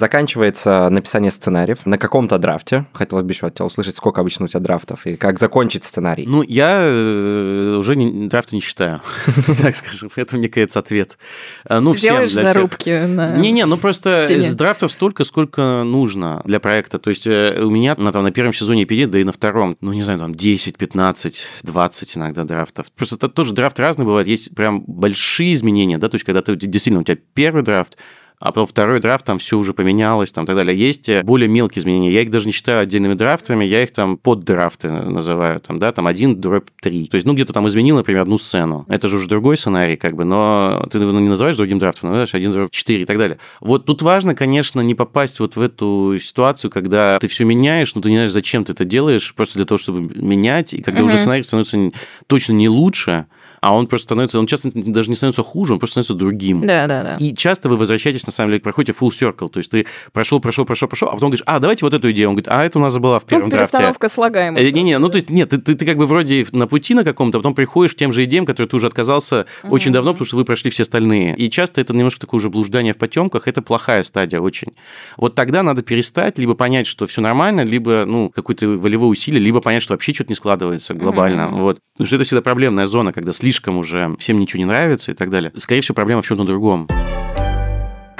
[0.00, 2.86] Заканчивается написание сценариев на каком-то драфте.
[2.94, 6.24] Хотелось бы еще от тебя услышать, сколько обычно у тебя драфтов и как закончить сценарий.
[6.26, 9.02] Ну, я э, уже не, драфты не считаю,
[9.62, 10.10] так скажем.
[10.16, 11.18] Это, мне кажется, ответ.
[11.66, 16.98] А, ну, Делаешь зарубки на Не-не, ну просто драфтов столько, сколько нужно для проекта.
[16.98, 19.76] То есть э, у меня на, там, на первом сезоне эпидемии, да и на втором,
[19.82, 22.90] ну, не знаю, там 10, 15, 20 иногда драфтов.
[22.92, 24.26] Просто это тоже драфт разный бывает.
[24.26, 27.98] Есть прям большие изменения, да, то есть когда ты действительно, у тебя первый драфт,
[28.40, 30.76] а потом второй драфт, там все уже поменялось, там, и так далее.
[30.76, 32.10] Есть э, более мелкие изменения.
[32.10, 35.92] Я их даже не считаю отдельными драфтами, я их там под драфты называю, там, да,
[35.92, 37.06] там один дроп три.
[37.06, 38.86] То есть, ну, где-то там изменил, например, одну сцену.
[38.88, 42.34] Это же уже другой сценарий, как бы, но ты ну, не называешь другим драфтом, называешь
[42.34, 43.38] один дроп четыре и так далее.
[43.60, 48.00] Вот тут важно, конечно, не попасть вот в эту ситуацию, когда ты все меняешь, но
[48.00, 51.08] ты не знаешь, зачем ты это делаешь, просто для того, чтобы менять, и когда угу.
[51.08, 51.90] уже сценарий становится
[52.26, 53.26] точно не лучше,
[53.60, 56.62] а он просто становится, он часто даже не становится хуже, он просто становится другим.
[56.62, 57.16] Да, да, да.
[57.16, 60.64] И часто вы возвращаетесь, на самом деле, проходите full circle, то есть ты прошел, прошел,
[60.64, 62.30] прошел, прошел, а потом говоришь, а, давайте вот эту идею.
[62.30, 63.72] Он говорит, а это у нас была в первом ну, драфте.
[63.72, 64.62] перестановка слагаемых.
[64.62, 67.04] Э, Не-не, ну то есть нет, ты, ты, ты как бы вроде на пути на
[67.04, 69.70] каком-то, а потом приходишь к тем же идеям, которые ты уже отказался mm-hmm.
[69.70, 71.36] очень давно, потому что вы прошли все остальные.
[71.36, 74.72] И часто это немножко такое уже блуждание в потемках, это плохая стадия очень.
[75.16, 79.60] Вот тогда надо перестать, либо понять, что все нормально, либо, ну, какое-то волевое усилие, либо
[79.60, 81.42] понять, что вообще что-то не складывается глобально.
[81.42, 81.60] Mm-hmm.
[81.60, 81.78] Вот.
[81.92, 85.14] Потому что это всегда проблемная зона, когда слишком уже все всем ничего не нравится и
[85.14, 85.52] так далее.
[85.56, 86.86] Скорее всего, проблема в чем-то другом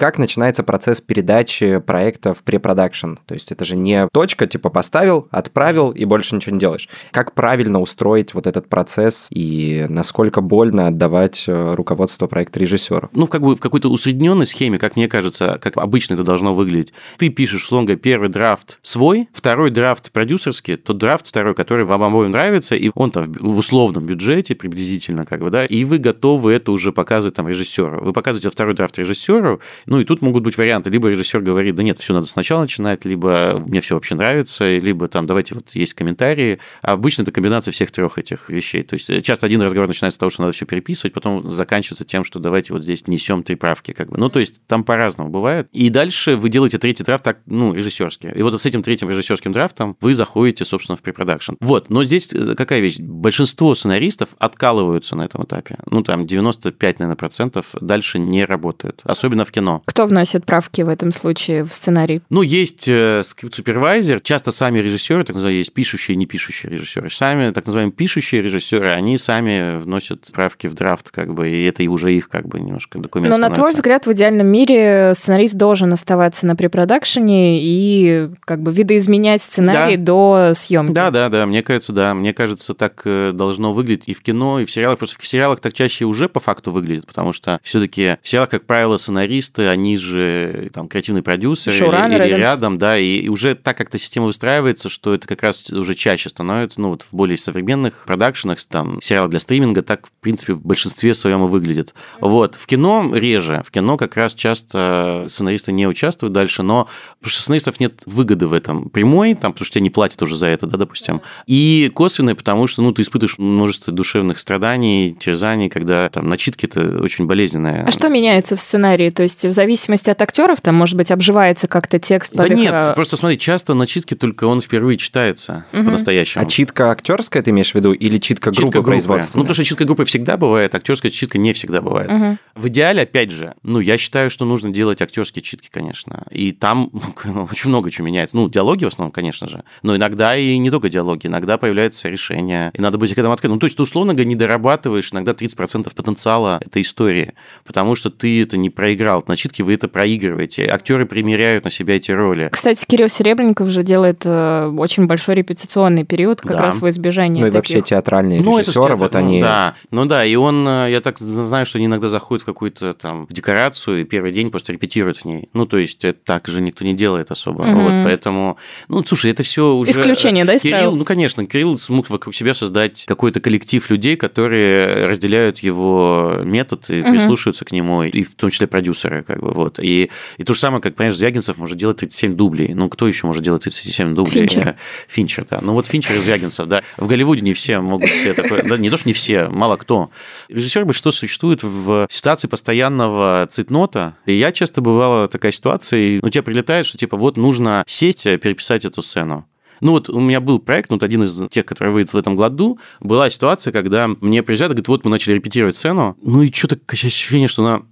[0.00, 3.16] как начинается процесс передачи проекта в препродакшн.
[3.26, 6.88] То есть это же не точка, типа поставил, отправил и больше ничего не делаешь.
[7.10, 13.10] Как правильно устроить вот этот процесс и насколько больно отдавать э, руководство проекта режиссеру?
[13.12, 16.94] Ну, как бы в какой-то усредненной схеме, как мне кажется, как обычно это должно выглядеть.
[17.18, 22.30] Ты пишешь, слонга, первый драфт свой, второй драфт продюсерский, тот драфт второй, который вам обоим
[22.30, 26.72] нравится, и он там в условном бюджете приблизительно, как бы, да, и вы готовы это
[26.72, 28.02] уже показывать там режиссеру.
[28.02, 30.88] Вы показываете второй драфт режиссеру, ну и тут могут быть варианты.
[30.88, 35.08] Либо режиссер говорит, да нет, все надо сначала начинать, либо мне все вообще нравится, либо
[35.08, 36.60] там давайте вот есть комментарии.
[36.80, 38.84] А обычно это комбинация всех трех этих вещей.
[38.84, 42.04] То есть э, часто один разговор начинается с того, что надо все переписывать, потом заканчивается
[42.04, 43.90] тем, что давайте вот здесь несем три правки.
[43.90, 44.16] Как бы.
[44.16, 45.68] Ну, то есть там по-разному бывает.
[45.72, 48.30] И дальше вы делаете третий драфт так, ну, режиссерский.
[48.30, 51.54] И вот с этим третьим режиссерским драфтом вы заходите, собственно, в препродакшн.
[51.58, 53.00] Вот, но здесь э, какая вещь?
[53.00, 55.78] Большинство сценаристов откалываются на этом этапе.
[55.86, 59.00] Ну, там 95, наверное, процентов дальше не работают.
[59.02, 59.79] Особенно в кино.
[59.84, 62.22] Кто вносит правки в этом случае в сценарий?
[62.30, 67.10] Ну, есть скрипт-супервайзер, э, часто сами режиссеры, так называемые, есть пишущие и не пишущие режиссеры.
[67.10, 71.82] Сами, так называемые, пишущие режиссеры, они сами вносят правки в драфт, как бы, и это
[71.90, 73.60] уже их, как бы, немножко документ Но становится.
[73.60, 79.42] на твой взгляд, в идеальном мире сценарист должен оставаться на препродакшене и, как бы, видоизменять
[79.42, 80.04] сценарий да.
[80.04, 80.92] до съемки.
[80.92, 82.14] Да, да, да, мне кажется, да.
[82.14, 84.98] Мне кажется, так э, должно выглядеть и в кино, и в сериалах.
[84.98, 88.66] Просто в сериалах так чаще уже по факту выглядит, потому что все-таки в сериалах, как
[88.66, 93.76] правило, сценаристы, они же там креативный продюсер или, или рядом, да, и, и уже так
[93.76, 98.04] как-то система выстраивается, что это как раз уже чаще становится, ну вот в более современных
[98.06, 101.94] продакшенах, там, сериалы для стриминга, так, в принципе, в большинстве своем и выглядит.
[102.20, 107.30] Вот, в кино реже, в кино как раз часто сценаристы не участвуют дальше, но потому
[107.30, 110.46] что сценаристов нет выгоды в этом прямой, там, потому что тебе не платят уже за
[110.46, 116.08] это, да, допустим, и косвенной, потому что, ну, ты испытываешь множество душевных страданий, терзаний, когда
[116.08, 117.84] там начитки это очень болезненное.
[117.84, 119.10] А что меняется в сценарии?
[119.10, 122.56] То есть в зависимости от актеров, там, может быть, обживается как-то текст Да их...
[122.56, 125.84] нет, э, просто смотри, часто на читке только он впервые читается угу.
[125.84, 126.44] по-настоящему.
[126.44, 129.38] А читка актерская ты имеешь в виду или читка группы читка производства?
[129.38, 132.10] Ну, потому что читка группы всегда бывает, актерская читка не всегда бывает.
[132.10, 132.38] Угу.
[132.54, 136.24] В идеале, опять же, ну, я считаю, что нужно делать актерские читки, конечно.
[136.30, 136.90] И там
[137.50, 138.36] очень много чего меняется.
[138.36, 139.62] Ну, диалоги в основном, конечно же.
[139.82, 142.70] Но иногда и не только диалоги, иногда появляются решения.
[142.74, 143.56] И надо быть к этому открытым.
[143.56, 147.34] Ну, то есть ты, условно говоря, не дорабатываешь иногда 30% потенциала этой истории,
[147.64, 149.22] потому что ты это не проиграл.
[149.26, 150.66] На начитке вы это проигрываете.
[150.66, 152.48] Актеры примеряют на себя эти роли.
[152.52, 156.60] Кстати, Кирилл Серебренников же делает э, очень большой репетиционный период как Да.
[156.62, 157.76] раз в избежание Ну и таких.
[157.76, 159.40] вообще театральные Ну, режиссеры, театр, вот ну, они...
[159.40, 162.92] Да, ну да, и он, э, я так знаю, что они иногда заходят в какую-то
[162.92, 165.48] там в декорацию и первый день просто репетируют в ней.
[165.54, 167.64] Ну, то есть это так же никто не делает особо.
[167.64, 167.82] Мгм.
[167.82, 169.90] Вот, поэтому, ну, слушай, это все уже...
[169.92, 170.96] Исключение, да, из Кирилл, правил?
[170.96, 177.00] ну, конечно, Кирилл смог вокруг себя создать какой-то коллектив людей, которые разделяют его метод и
[177.00, 177.12] Мгм.
[177.12, 179.78] прислушиваются к нему, и в том числе продюсеры, как бы, вот.
[179.80, 182.74] И, и то же самое, как, понимаешь, Звягинцев может делать 37 дублей.
[182.74, 184.42] Ну, кто еще может делать 37 дублей?
[184.42, 184.68] Финчер.
[184.68, 184.74] Э,
[185.08, 185.60] Финчер, да.
[185.62, 186.82] Ну, вот Финчер и Звягинцев, да.
[186.96, 188.62] В Голливуде не все могут себе такое...
[188.62, 190.10] Да, не то, что не все, мало кто.
[190.48, 194.14] Режиссер большинство существует в ситуации постоянного цитнота.
[194.26, 198.36] И я часто бывала такая ситуация, ну, тебе прилетает, что, типа, вот нужно сесть, и
[198.36, 199.46] переписать эту сцену.
[199.80, 202.78] Ну вот у меня был проект, вот один из тех, который выйдет в этом году,
[203.00, 206.78] была ситуация, когда мне приезжают и говорят, вот мы начали репетировать сцену, ну и что-то
[206.86, 207.82] ощущение, что она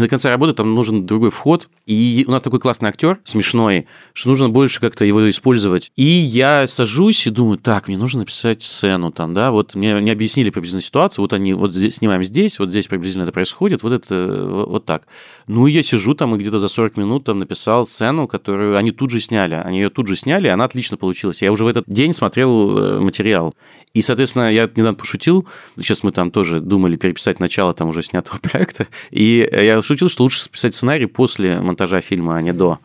[0.00, 1.68] до конца работает, там нужен другой вход.
[1.86, 5.90] И у нас такой классный актер, смешной, что нужно больше как-то его использовать.
[5.96, 10.12] И я сажусь и думаю, так, мне нужно написать сцену там, да, вот мне, мне
[10.12, 13.92] объяснили приблизительно ситуацию, вот они, вот здесь снимаем здесь, вот здесь приблизительно это происходит, вот
[13.92, 15.06] это, вот, так.
[15.46, 18.92] Ну, и я сижу там и где-то за 40 минут там написал сцену, которую они
[18.92, 19.54] тут же сняли.
[19.54, 21.42] Они ее тут же сняли, она отлично получилась.
[21.42, 23.54] Я уже в этот день смотрел э, материал.
[23.94, 28.38] И, соответственно, я недавно пошутил, сейчас мы там тоже думали переписать начало там уже снятого
[28.42, 32.78] проекта, и я шутил, что лучше писать сценарий после монтажа фильма, а не до.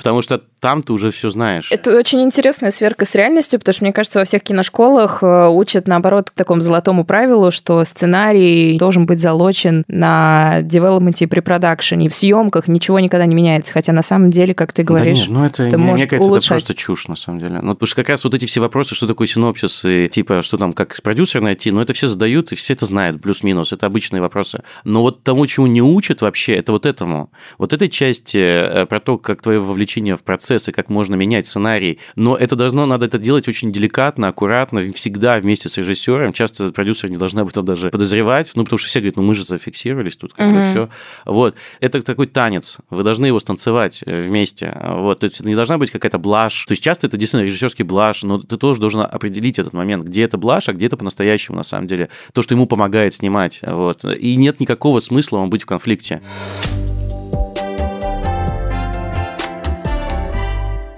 [0.00, 1.70] Потому что там ты уже все знаешь.
[1.70, 5.86] Это очень интересная сверка с реальностью, потому что, мне кажется, во всех киношколах э, учат,
[5.86, 12.08] наоборот, к такому золотому правилу, что сценарий должен быть залочен на девелопменте и препродакшене.
[12.08, 13.74] В съемках ничего никогда не меняется.
[13.74, 16.30] Хотя на самом деле, как ты говоришь, Да нет, ну это, это мне, мне кажется,
[16.30, 16.44] улучшать.
[16.44, 17.60] это просто чушь, на самом деле.
[17.62, 20.56] Ну, потому что как раз вот эти все вопросы, что такое синопсис, и типа, что
[20.56, 23.84] там, как с продюсера найти, ну, это все задают, и все это знают, плюс-минус, это
[23.84, 24.62] обычные вопросы.
[24.84, 27.30] Но вот тому, чему не учат вообще, это вот этому.
[27.58, 31.46] Вот этой части э, про то, как твое вовлечение в процесс, и как можно менять
[31.46, 31.98] сценарий.
[32.16, 36.32] Но это должно, надо это делать очень деликатно, аккуратно, всегда вместе с режиссером.
[36.32, 39.34] Часто продюсеры не должны об этом даже подозревать, ну, потому что все говорят, ну, мы
[39.34, 40.70] же зафиксировались тут, как бы Мгм.
[40.70, 40.88] все.
[41.24, 41.54] Вот.
[41.80, 42.78] Это такой танец.
[42.90, 44.76] Вы должны его станцевать э, вместе.
[44.86, 45.20] Вот.
[45.20, 46.64] То есть не должна быть какая-то блажь.
[46.66, 50.22] То есть часто это действительно режиссерский блажь, но ты тоже должен определить этот момент, где
[50.22, 52.08] это блажь, а где это по-настоящему, на самом деле.
[52.32, 53.60] То, что ему помогает снимать.
[53.62, 54.04] Вот.
[54.04, 56.20] И нет никакого смысла вам быть в конфликте.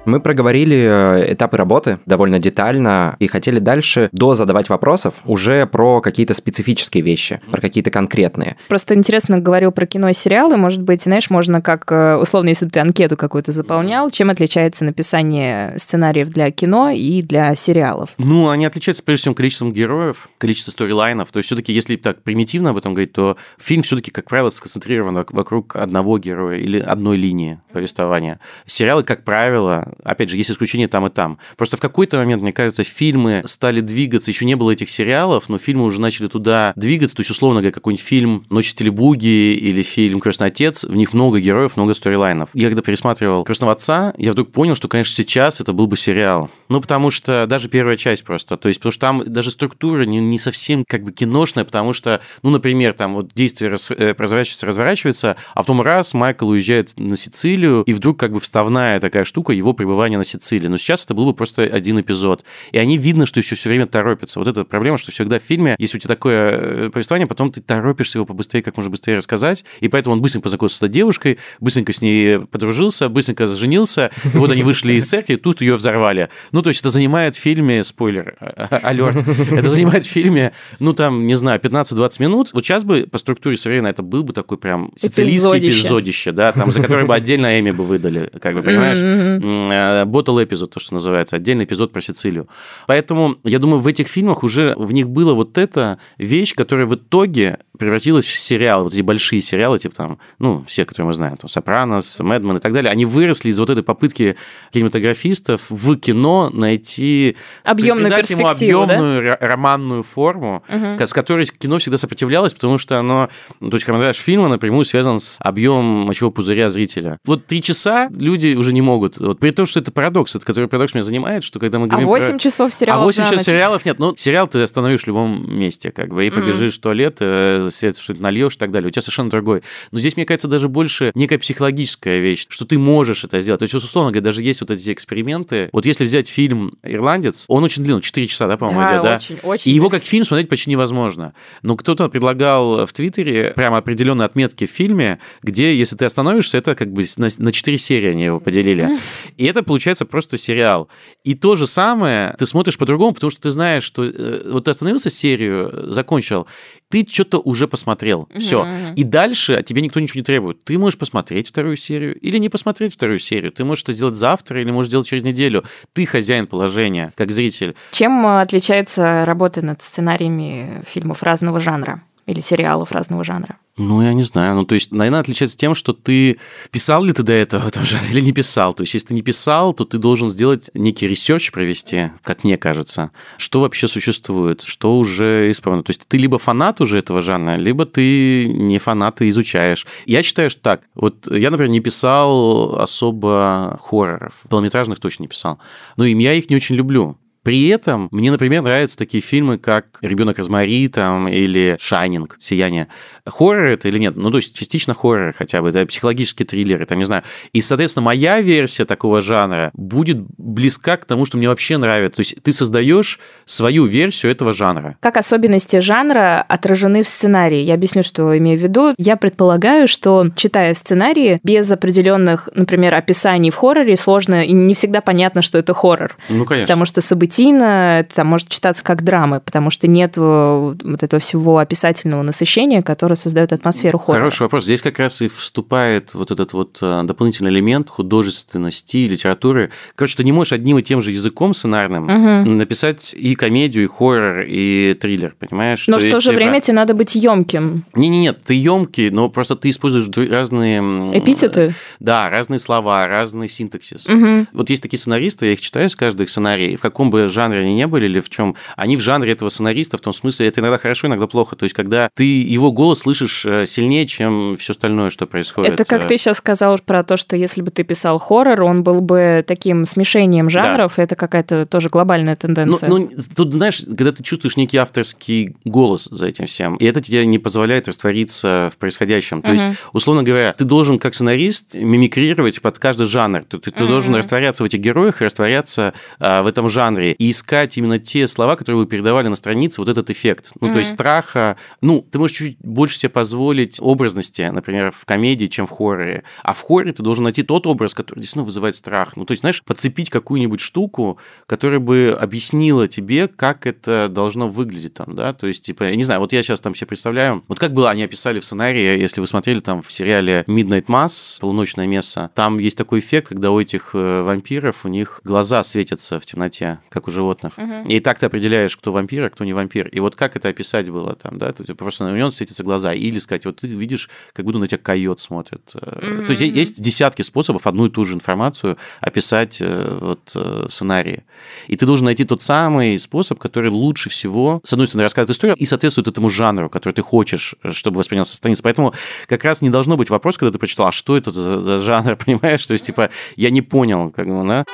[0.04, 6.00] Мы проговорили э, этапы работы довольно детально и хотели дальше до задавать вопросов уже про
[6.00, 8.56] какие-то специфические вещи, про какие-то конкретные.
[8.66, 12.64] Просто интересно, говорил про кино и сериалы, может быть, знаешь, можно как, э, условно, если
[12.64, 18.10] бы ты анкету какую-то заполнял, чем отличается написание сценариев для кино и для сериалов?
[18.18, 21.30] Ну, они отличаются прежде всего количеством героев, количеством сторилайнов.
[21.30, 25.16] То есть все-таки, если так примитивно об этом говорить, то фильм все-таки, как правило, сконцентрирован
[25.16, 28.40] вок- вокруг одного героя или одной линии повествования.
[28.66, 31.38] Сериалы, как правило, опять же, есть исключения там и там.
[31.56, 35.58] Просто в какой-то момент, мне кажется, фильмы стали двигаться, еще не было этих сериалов, но
[35.58, 37.16] фильмы уже начали туда двигаться.
[37.16, 41.40] То есть, условно говоря, какой-нибудь фильм «Ночь Телебуги» или фильм «Крестный отец», в них много
[41.40, 42.50] героев, много сторилайнов.
[42.54, 46.50] Я когда пересматривал «Крестного отца», я вдруг понял, что, конечно, сейчас это был бы сериал.
[46.72, 48.56] Ну, потому что даже первая часть просто.
[48.56, 52.22] То есть, потому что там даже структура не, не совсем как бы киношная, потому что,
[52.42, 57.18] ну, например, там вот действие раз, э, разворачивается, разворачивается, а потом раз Майкл уезжает на
[57.18, 60.66] Сицилию, и вдруг как бы вставная такая штука его пребывания на Сицилии.
[60.66, 62.42] Но сейчас это был бы просто один эпизод.
[62.70, 64.38] И они видно, что еще все время торопятся.
[64.38, 67.60] Вот эта проблема, что всегда в фильме, если у тебя такое э, повествование, потом ты
[67.60, 71.38] торопишься его побыстрее, как можно быстрее рассказать, и поэтому он быстренько познакомился с этой девушкой,
[71.60, 76.30] быстренько с ней подружился, быстренько женился, и вот они вышли из церкви, тут ее взорвали.
[76.52, 78.36] Ну, то есть это занимает в фильме, спойлер,
[78.70, 79.16] алерт,
[79.50, 82.50] это занимает в фильме, ну, там, не знаю, 15-20 минут.
[82.52, 85.80] Вот сейчас бы по структуре современно это был бы такой прям сицилийский Эпизодище.
[85.80, 90.06] эпизодище, да, там, за который бы отдельно Эми бы выдали, как бы, понимаешь?
[90.06, 92.48] Ботл эпизод, то, что называется, отдельный эпизод про Сицилию.
[92.86, 96.94] Поэтому, я думаю, в этих фильмах уже в них было вот эта вещь, которая в
[96.94, 101.36] итоге превратилась в сериал, вот эти большие сериалы, типа там, ну, все, которые мы знаем,
[101.36, 104.36] там, «Сопранос», «Мэдмен» и так далее, они выросли из вот этой попытки
[104.72, 107.36] кинематографистов в кино найти...
[107.64, 108.50] Объемную придать ему да?
[108.50, 110.98] объемную ро- романную форму, Мгм.
[111.06, 113.28] с которой кино всегда сопротивлялось, потому что оно,
[113.60, 117.18] ну, то есть хронометраж фильма напрямую связан с объемом мочевого пузыря зрителя.
[117.24, 119.18] Вот три часа люди уже не могут.
[119.18, 121.88] Вот, при том, что это парадокс, это который парадокс меня занимает, что когда мы А
[121.88, 122.38] говорим 8 про...
[122.38, 123.46] часов сериалов А 8 на часов ночь?
[123.46, 123.98] сериалов нет.
[123.98, 128.20] Ну, сериал ты остановишь в любом месте, как бы, и побежишь в туалет, э, что-то
[128.22, 128.88] нальешь и так далее.
[128.88, 129.62] У тебя совершенно другой.
[129.90, 133.60] Но здесь, мне кажется, даже больше некая психологическая вещь, что ты можешь это сделать.
[133.60, 135.68] То есть, условно говоря, даже есть вот эти эксперименты.
[135.72, 139.16] Вот если взять фильм «Ирландец», он очень длинный, 4 часа, да, по-моему, да, идет, да?
[139.16, 139.70] очень, очень.
[139.70, 141.34] И его как фильм смотреть почти невозможно.
[141.62, 146.74] Но кто-то предлагал в Твиттере прямо определенные отметки в фильме, где, если ты остановишься, это
[146.74, 148.98] как бы на, на 4 серии они его поделили.
[149.36, 150.88] И это получается просто сериал.
[151.24, 154.70] И то же самое ты смотришь по-другому, потому что ты знаешь, что э, вот ты
[154.70, 156.46] остановился серию, закончил,
[156.88, 158.28] ты что-то уже посмотрел.
[158.36, 158.66] Все.
[158.96, 160.62] И дальше от тебе никто ничего не требует.
[160.64, 163.50] Ты можешь посмотреть вторую серию или не посмотреть вторую серию.
[163.50, 165.64] Ты можешь это сделать завтра или можешь сделать через неделю.
[165.94, 167.74] Ты хозяин положения, как зритель.
[167.90, 172.02] Чем э, отличается работа над сценариями фильмов разного жанра?
[172.26, 173.56] или сериалов разного жанра?
[173.78, 174.54] Ну, я не знаю.
[174.54, 176.36] Ну, то есть, наверное, отличается тем, что ты
[176.70, 178.74] писал ли ты до этого этом жанре или не писал.
[178.74, 182.58] То есть, если ты не писал, то ты должен сделать некий research провести, как мне
[182.58, 185.84] кажется, что вообще существует, что уже исправлено.
[185.84, 189.86] То есть, ты либо фанат уже этого жанра, либо ты не фанат и изучаешь.
[190.04, 190.82] Я считаю, что так.
[190.94, 194.42] Вот я, например, не писал особо хорроров.
[194.50, 195.58] Полнометражных точно не писал.
[195.96, 197.16] Но и я их не очень люблю.
[197.42, 202.88] При этом мне, например, нравятся такие фильмы, как «Ребенок Розмари» там, или «Shining», «Сияние».
[203.26, 204.16] Хоррор это или нет?
[204.16, 207.24] Ну, то есть частично хоррор хотя бы, это психологические триллеры, там, не знаю.
[207.52, 212.16] И, соответственно, моя версия такого жанра будет близка к тому, что мне вообще нравится.
[212.16, 214.96] То есть ты создаешь свою версию этого жанра.
[215.00, 217.60] Как особенности жанра отражены в сценарии?
[217.60, 218.94] Я объясню, что имею в виду.
[218.98, 225.00] Я предполагаю, что, читая сценарии, без определенных, например, описаний в хорроре, сложно и не всегда
[225.00, 226.16] понятно, что это хоррор.
[226.28, 226.66] Ну, конечно.
[226.66, 231.20] Потому что события событийно, это там может читаться как драмы, потому что нет вот этого
[231.20, 234.20] всего описательного насыщения, которое создает атмосферу хоррора.
[234.20, 234.64] Хороший вопрос.
[234.64, 239.70] Здесь как раз и вступает вот этот вот э, дополнительный элемент художественности, литературы.
[239.94, 242.50] Короче, ты не можешь одним и тем же языком сценарным угу.
[242.50, 245.88] написать и комедию, и хоррор, и триллер, понимаешь?
[245.88, 247.84] Но то в то же время тебе надо быть емким.
[247.94, 250.80] Не-не-нет, ты емкий, но просто ты используешь разные...
[251.18, 251.74] Эпитеты?
[252.00, 254.08] Да, разные слова, разный синтаксис.
[254.08, 254.46] Угу.
[254.52, 257.74] Вот есть такие сценаристы, я их читаю с каждых сценарий, в каком бы жанре они
[257.74, 260.78] не были или в чем, они в жанре этого сценариста, в том смысле, это иногда
[260.78, 261.56] хорошо, иногда плохо.
[261.56, 265.72] То есть, когда ты его голос слышишь э, сильнее, чем все остальное, что происходит.
[265.72, 266.08] Это как э.
[266.08, 269.86] ты сейчас сказал про то, что если бы ты писал хоррор, он был бы таким
[269.86, 271.02] смешением жанров, да.
[271.02, 272.88] это какая-то тоже глобальная тенденция.
[272.88, 277.00] Ну, ну, тут, знаешь, когда ты чувствуешь некий авторский голос за этим всем, и это
[277.00, 279.42] тебе не позволяет раствориться в происходящем.
[279.42, 279.60] То угу.
[279.60, 283.44] есть, условно говоря, ты должен как сценарист мимикрировать под каждый жанр.
[283.44, 283.92] Ты, ты, ты угу.
[283.92, 288.26] должен растворяться в этих героях и растворяться а, в этом жанре и искать именно те
[288.28, 290.50] слова, которые вы передавали на странице, вот этот эффект.
[290.60, 290.72] Ну, mm-hmm.
[290.72, 291.56] то есть страха.
[291.80, 296.24] Ну, ты можешь чуть больше себе позволить образности, например, в комедии, чем в хорроре.
[296.42, 299.16] А в хорроре ты должен найти тот образ, который действительно вызывает страх.
[299.16, 304.94] Ну, то есть, знаешь, подцепить какую-нибудь штуку, которая бы объяснила тебе, как это должно выглядеть
[304.94, 305.32] там, да?
[305.32, 307.90] То есть, типа, я не знаю, вот я сейчас там себе представляю, вот как было
[307.90, 312.58] они описали в сценарии, если вы смотрели там в сериале Midnight Mass, полуночное место, там
[312.58, 317.01] есть такой эффект, когда у этих э, вампиров у них глаза светятся в темноте, как
[317.02, 317.54] как у животных.
[317.58, 317.88] Угу.
[317.88, 319.88] И так ты определяешь, кто вампир, а кто не вампир.
[319.88, 321.52] И вот как это описать было там, да?
[321.52, 322.94] То есть просто на него светятся глаза.
[322.94, 325.62] Или сказать, вот ты видишь, как будто на тебя койот смотрит.
[325.74, 326.26] Угу.
[326.26, 330.72] То есть есть десятки способов одну и ту же информацию описать э, вот э, в
[330.72, 331.24] сценарии.
[331.66, 335.56] И ты должен найти тот самый способ, который лучше всего, с одной стороны, рассказывает историю
[335.56, 338.60] и соответствует этому жанру, который ты хочешь, чтобы воспринялся страниц.
[338.60, 338.94] Поэтому
[339.26, 342.16] как раз не должно быть вопрос, когда ты прочитал, а что это за, за жанр,
[342.24, 342.64] понимаешь?
[342.64, 344.64] То есть, типа, я не понял, как бы, да?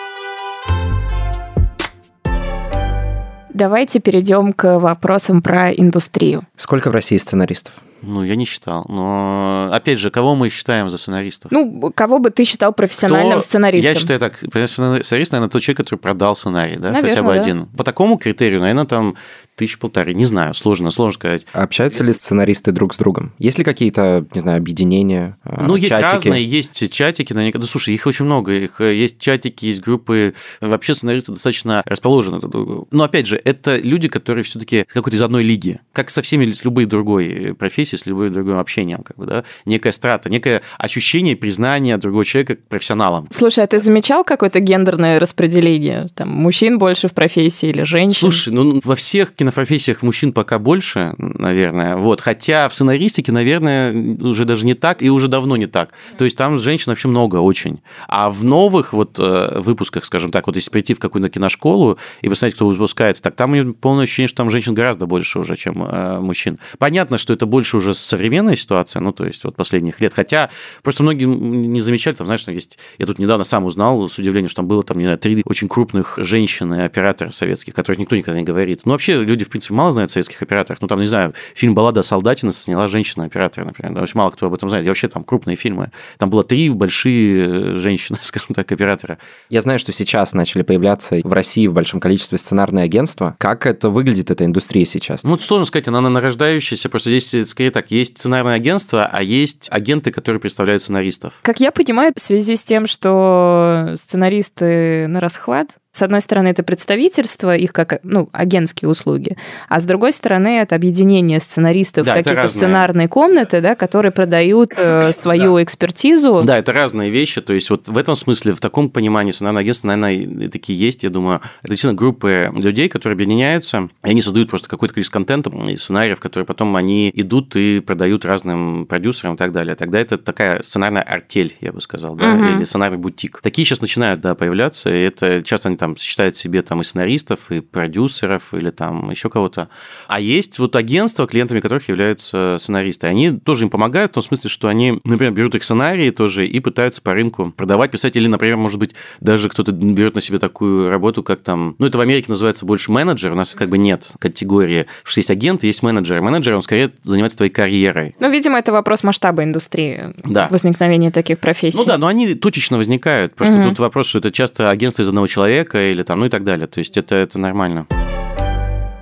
[3.59, 6.45] Давайте перейдем к вопросам про индустрию.
[6.55, 7.75] Сколько в России сценаристов?
[8.03, 8.87] Ну, я не считал.
[8.89, 11.51] Но, опять же, кого мы считаем за сценаристов?
[11.51, 13.41] Ну, кого бы ты считал профессиональным Кто...
[13.41, 13.93] сценаристом?
[13.93, 14.37] Я считаю так.
[14.37, 16.93] Сценарист, наверное, тот человек, который продал сценарий, да?
[16.93, 17.41] Наверное, Хотя бы да.
[17.41, 17.67] один.
[17.67, 19.17] По такому критерию, наверное, там
[19.59, 21.47] тысяч полторы, не знаю, сложно, сложно сказать.
[21.53, 23.33] Общаются ли сценаристы друг с другом?
[23.39, 26.29] Есть ли какие-то, не знаю, объединения, а, Ну, есть чатики?
[26.29, 27.59] разные, есть чатики, наверняка.
[27.59, 32.39] Да, слушай, их очень много, их э, есть чатики, есть группы, вообще сценаристы достаточно расположены
[32.39, 32.89] друг к другу.
[32.91, 36.53] Но, опять же, это люди, которые все таки какой-то из одной лиги, как со всеми,
[36.53, 41.37] с любой другой профессией, с любым другим общением, как бы, да, некая страта, некое ощущение
[41.37, 43.29] признания другого человека профессионалом.
[43.31, 46.09] Слушай, а ты замечал какое-то гендерное распределение?
[46.15, 48.19] Там, мужчин больше в профессии или женщин?
[48.21, 51.97] Слушай, ну, во всех кино профессиях мужчин пока больше, наверное.
[51.97, 52.21] Вот.
[52.21, 55.93] Хотя в сценаристике, наверное, уже даже не так, и уже давно не так.
[56.17, 57.81] То есть там женщин вообще много очень.
[58.07, 62.29] А в новых вот э, выпусках, скажем так, вот если прийти в какую-то киношколу и
[62.29, 66.21] посмотреть, кто выпускается, так там полное ощущение, что там женщин гораздо больше уже, чем э,
[66.21, 66.59] мужчин.
[66.79, 70.13] Понятно, что это больше уже современная ситуация, ну, то есть вот последних лет.
[70.15, 70.51] Хотя
[70.83, 72.79] просто многие не замечали, там, знаешь, там есть...
[72.99, 75.69] Я тут недавно сам узнал с удивлением, что там было, там, не знаю, три очень
[75.69, 78.83] крупных женщины, оператора советских, которых никто никогда не говорит.
[78.85, 80.81] Ну, вообще, люди люди, в принципе, мало знают о советских операторах.
[80.81, 83.95] Ну, там, не знаю, фильм «Баллада о солдатина» сняла женщина-оператор, например.
[83.95, 84.85] Да, очень мало кто об этом знает.
[84.85, 85.93] И вообще там крупные фильмы.
[86.19, 89.19] Там было три большие э, женщины, скажем так, оператора.
[89.49, 93.37] Я знаю, что сейчас начали появляться в России в большом количестве сценарные агентства.
[93.39, 95.23] Как это выглядит, эта индустрия сейчас?
[95.23, 96.89] Ну, сложно сказать, она нарождающаяся.
[96.89, 101.35] Просто здесь, э, скорее так, есть сценарное агентство, а есть агенты, которые представляют сценаристов.
[101.43, 106.63] Как я понимаю, в связи с тем, что сценаристы на расхват, с одной стороны, это
[106.63, 109.37] представительство, их как ну, агентские услуги,
[109.69, 115.13] а с другой стороны, это объединение сценаристов Да, какие-то сценарные комнаты, да, которые продают э,
[115.13, 116.43] свою экспертизу.
[116.45, 117.41] Да, это разные вещи.
[117.41, 121.03] То есть вот в этом смысле, в таком понимании сценарное агентство, наверное, и такие есть,
[121.03, 121.41] я думаю.
[121.63, 126.21] Это действительно группы людей, которые объединяются, и они создают просто какое-то количество контента и сценариев,
[126.21, 129.75] которые потом они идут и продают разным продюсерам и так далее.
[129.75, 132.57] Тогда это такая сценарная артель, я бы сказал, да, Мгм.
[132.57, 133.41] или сценарный бутик.
[133.43, 136.85] Такие сейчас начинают, да, появляться, и это часто они там сочетают в себе там и
[136.85, 139.69] сценаристов, и продюсеров, или там еще кого-то.
[140.07, 143.07] А есть вот агентства, клиентами которых являются сценаристы.
[143.07, 146.61] Они тоже им помогают в том смысле, что они, например, берут их сценарии тоже и
[146.61, 148.17] пытаются по рынку продавать, писать.
[148.17, 151.77] Или, например, может быть, даже кто-то берет на себе такую работу, как там...
[151.79, 153.33] Ну, это в Америке называется больше менеджер.
[153.33, 156.21] У нас как бы нет категории, что есть агент есть менеджер.
[156.21, 158.15] Менеджер, он скорее занимается твоей карьерой.
[158.21, 160.49] Ну, видимо, это вопрос масштаба индустрии, Да.
[160.51, 161.77] возникновения таких профессий.
[161.77, 163.35] Ну да, но они точечно возникают.
[163.35, 163.69] Просто Мгм.
[163.71, 166.67] тут вопрос, что это часто агентство из одного человека или там, ну и так далее.
[166.67, 167.87] То есть это, это нормально.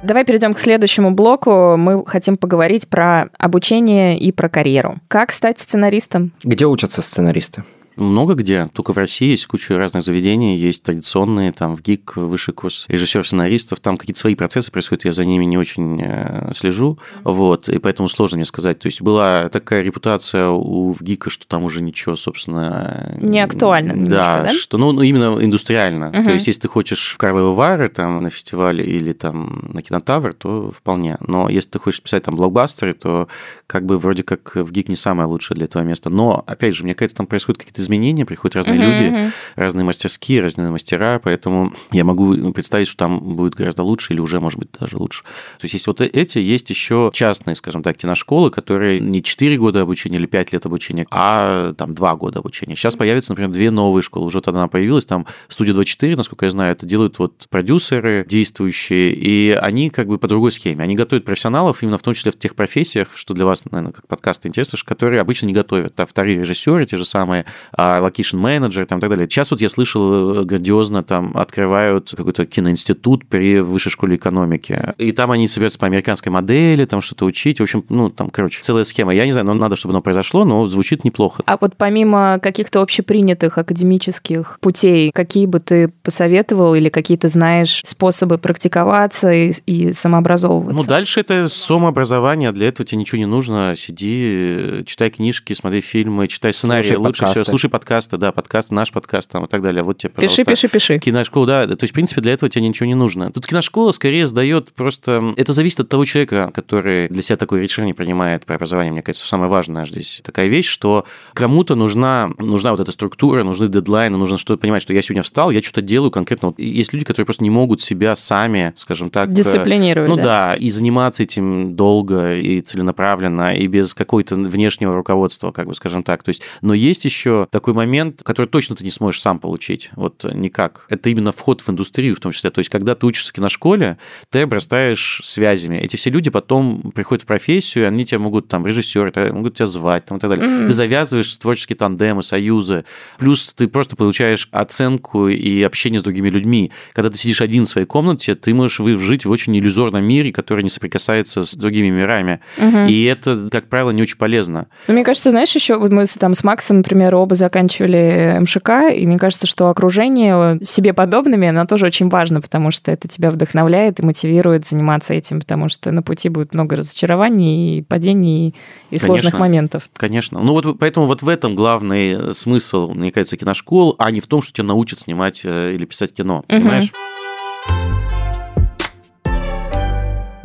[0.03, 1.77] Давай перейдем к следующему блоку.
[1.77, 4.99] Мы хотим поговорить про обучение и про карьеру.
[5.09, 6.33] Как стать сценаристом?
[6.45, 7.65] Где учатся сценаристы?
[7.97, 8.69] Много где.
[8.73, 10.57] Только в России есть куча разных заведений.
[10.57, 13.81] Есть традиционные, там в ГИК высший курс режиссеров-сценаристов.
[13.81, 16.99] Там какие-то свои процессы происходят, я за ними не очень э, слежу.
[17.25, 18.79] Вот, и поэтому сложно мне сказать.
[18.79, 23.17] То есть была такая репутация у ГИКа, что там уже ничего, собственно...
[23.21, 24.53] Не актуально немножко, Да, да?
[24.53, 26.11] что, ну, ну, именно индустриально.
[26.11, 26.25] Мгм.
[26.25, 30.35] То есть если ты хочешь в Карловы Вары там на фестивале или там на Кинотавр,
[30.35, 31.17] то вполне.
[31.21, 33.29] Но если ты хочешь писать там блокбастеры, то
[33.67, 36.11] как бы вроде как в ГИК не самое лучшее для этого места.
[36.11, 39.33] Но, опять же, мне кажется, там происходят какие-то изменения, приходят разные Мгм, люди, мгм.
[39.57, 44.41] разные мастерские, разные мастера, поэтому я могу представить, что там будет гораздо лучше или уже,
[44.41, 45.23] может быть, даже лучше.
[45.23, 49.57] То есть есть вот э- эти, есть еще частные, скажем так, киношколы, которые не 4
[49.59, 52.77] года обучения или 5 лет обучения, а там 2 года обучения.
[52.77, 54.27] Сейчас появятся, например, две новые школы.
[54.27, 59.13] Уже тогда она появилась, там студия 24, насколько я знаю, это делают вот продюсеры действующие,
[59.15, 60.83] и они как бы по другой схеме.
[60.85, 64.07] Они готовят профессионалов именно в том числе в тех профессиях, что для вас, наверное, как
[64.07, 65.95] подкаст интересно, которые обычно не готовят.
[65.95, 69.29] Там вторые режиссеры, те же самые, а, location менеджеры там, и так далее.
[69.29, 74.95] Сейчас вот я слышал э, грандиозно, там открывают какой-то киноинститут при высшей школе экономики.
[74.99, 77.61] И там они собираются по американской модели, там что-то учить.
[77.61, 79.15] В общем, ну, там, короче, целая схема.
[79.15, 81.43] Я не знаю, но надо, чтобы оно произошло, но звучит неплохо.
[81.47, 87.83] А вот помимо каких-то общепринятых академических путей, какие бы ты посоветовал или какие ты знаешь
[87.85, 90.77] способы практиковаться и, и самообразовываться?
[90.77, 93.75] Ну, дальше это самообразование, для этого тебе ничего не нужно.
[93.77, 96.83] Сиди, э, читай книжки, смотри фильмы, читай сценарии.
[96.83, 97.43] Слушай Лучше подкасты.
[97.45, 99.83] всего слушай подкасты, да, подкаст, наш подкаст там и так далее.
[99.83, 100.45] Вот тебе, Пиши, пожалуйста.
[100.45, 100.99] пиши, пиши.
[100.99, 101.67] Киношкола, да.
[101.67, 103.31] То есть, в принципе, для этого тебе ничего не нужно.
[103.33, 105.35] Тут киношкола скорее создает просто...
[105.37, 108.93] Это зависит от того человека, который для себя такое решение принимает по образованию.
[108.93, 111.05] Мне кажется, самое важное здесь такая вещь, что
[111.35, 115.51] кому-то нужна, нужна вот эта структура, нужны дедлайны, нужно что-то понимать, что я сегодня встал,
[115.51, 116.49] я что-то делаю конкретно.
[116.49, 119.29] Вот есть люди, которые просто не могут себя сами, скажем так...
[119.29, 120.23] э, Дисциплинировать, Ну да?
[120.23, 126.03] да, и заниматься этим долго и целенаправленно, и без какой-то внешнего руководства, как бы скажем
[126.03, 126.23] так.
[126.23, 130.25] То есть, но есть еще такой момент, который точно ты не сможешь сам получить, вот
[130.35, 130.85] никак.
[130.91, 132.51] Это именно вход в индустрию в том числе.
[132.51, 133.97] То есть, когда ты учишься в киношколе,
[134.31, 135.77] ты обрастаешь связями.
[135.79, 140.05] Эти все люди потом приходят в профессию, они тебя могут там режиссеры, могут тебя звать
[140.05, 140.47] там, и так далее.
[140.47, 140.67] Мгм.
[140.67, 142.85] Ты завязываешь творческие тандемы, союзы.
[143.19, 146.71] Плюс ты просто получаешь оценку и общение с другими людьми.
[146.93, 150.63] Когда ты сидишь один в своей комнате, ты можешь жить в очень иллюзорном мире, который
[150.63, 152.41] не соприкасается с другими мирами.
[152.59, 152.87] Мгм.
[152.87, 154.67] И это, как правило, не очень полезно.
[154.89, 158.93] Ну, мне кажется, знаешь, еще вот мы с- там с Максом, например, оба заканчивали МШК,
[158.97, 163.31] и мне кажется, что окружение себе подобными, оно тоже очень важно, потому что это тебя
[163.31, 168.55] вдохновляет и мотивирует заниматься этим, потому что на пути будет много разочарований, и падений,
[168.91, 169.39] и сложных Конечно.
[169.39, 169.91] моментов.
[169.95, 170.41] Конечно.
[170.41, 174.43] Ну вот поэтому вот в этом главный смысл, мне кажется, киношкол, а не в том,
[174.43, 176.45] что тебя научат снимать э, или писать кино.
[176.49, 176.63] Мгм.
[176.63, 176.93] Понимаешь?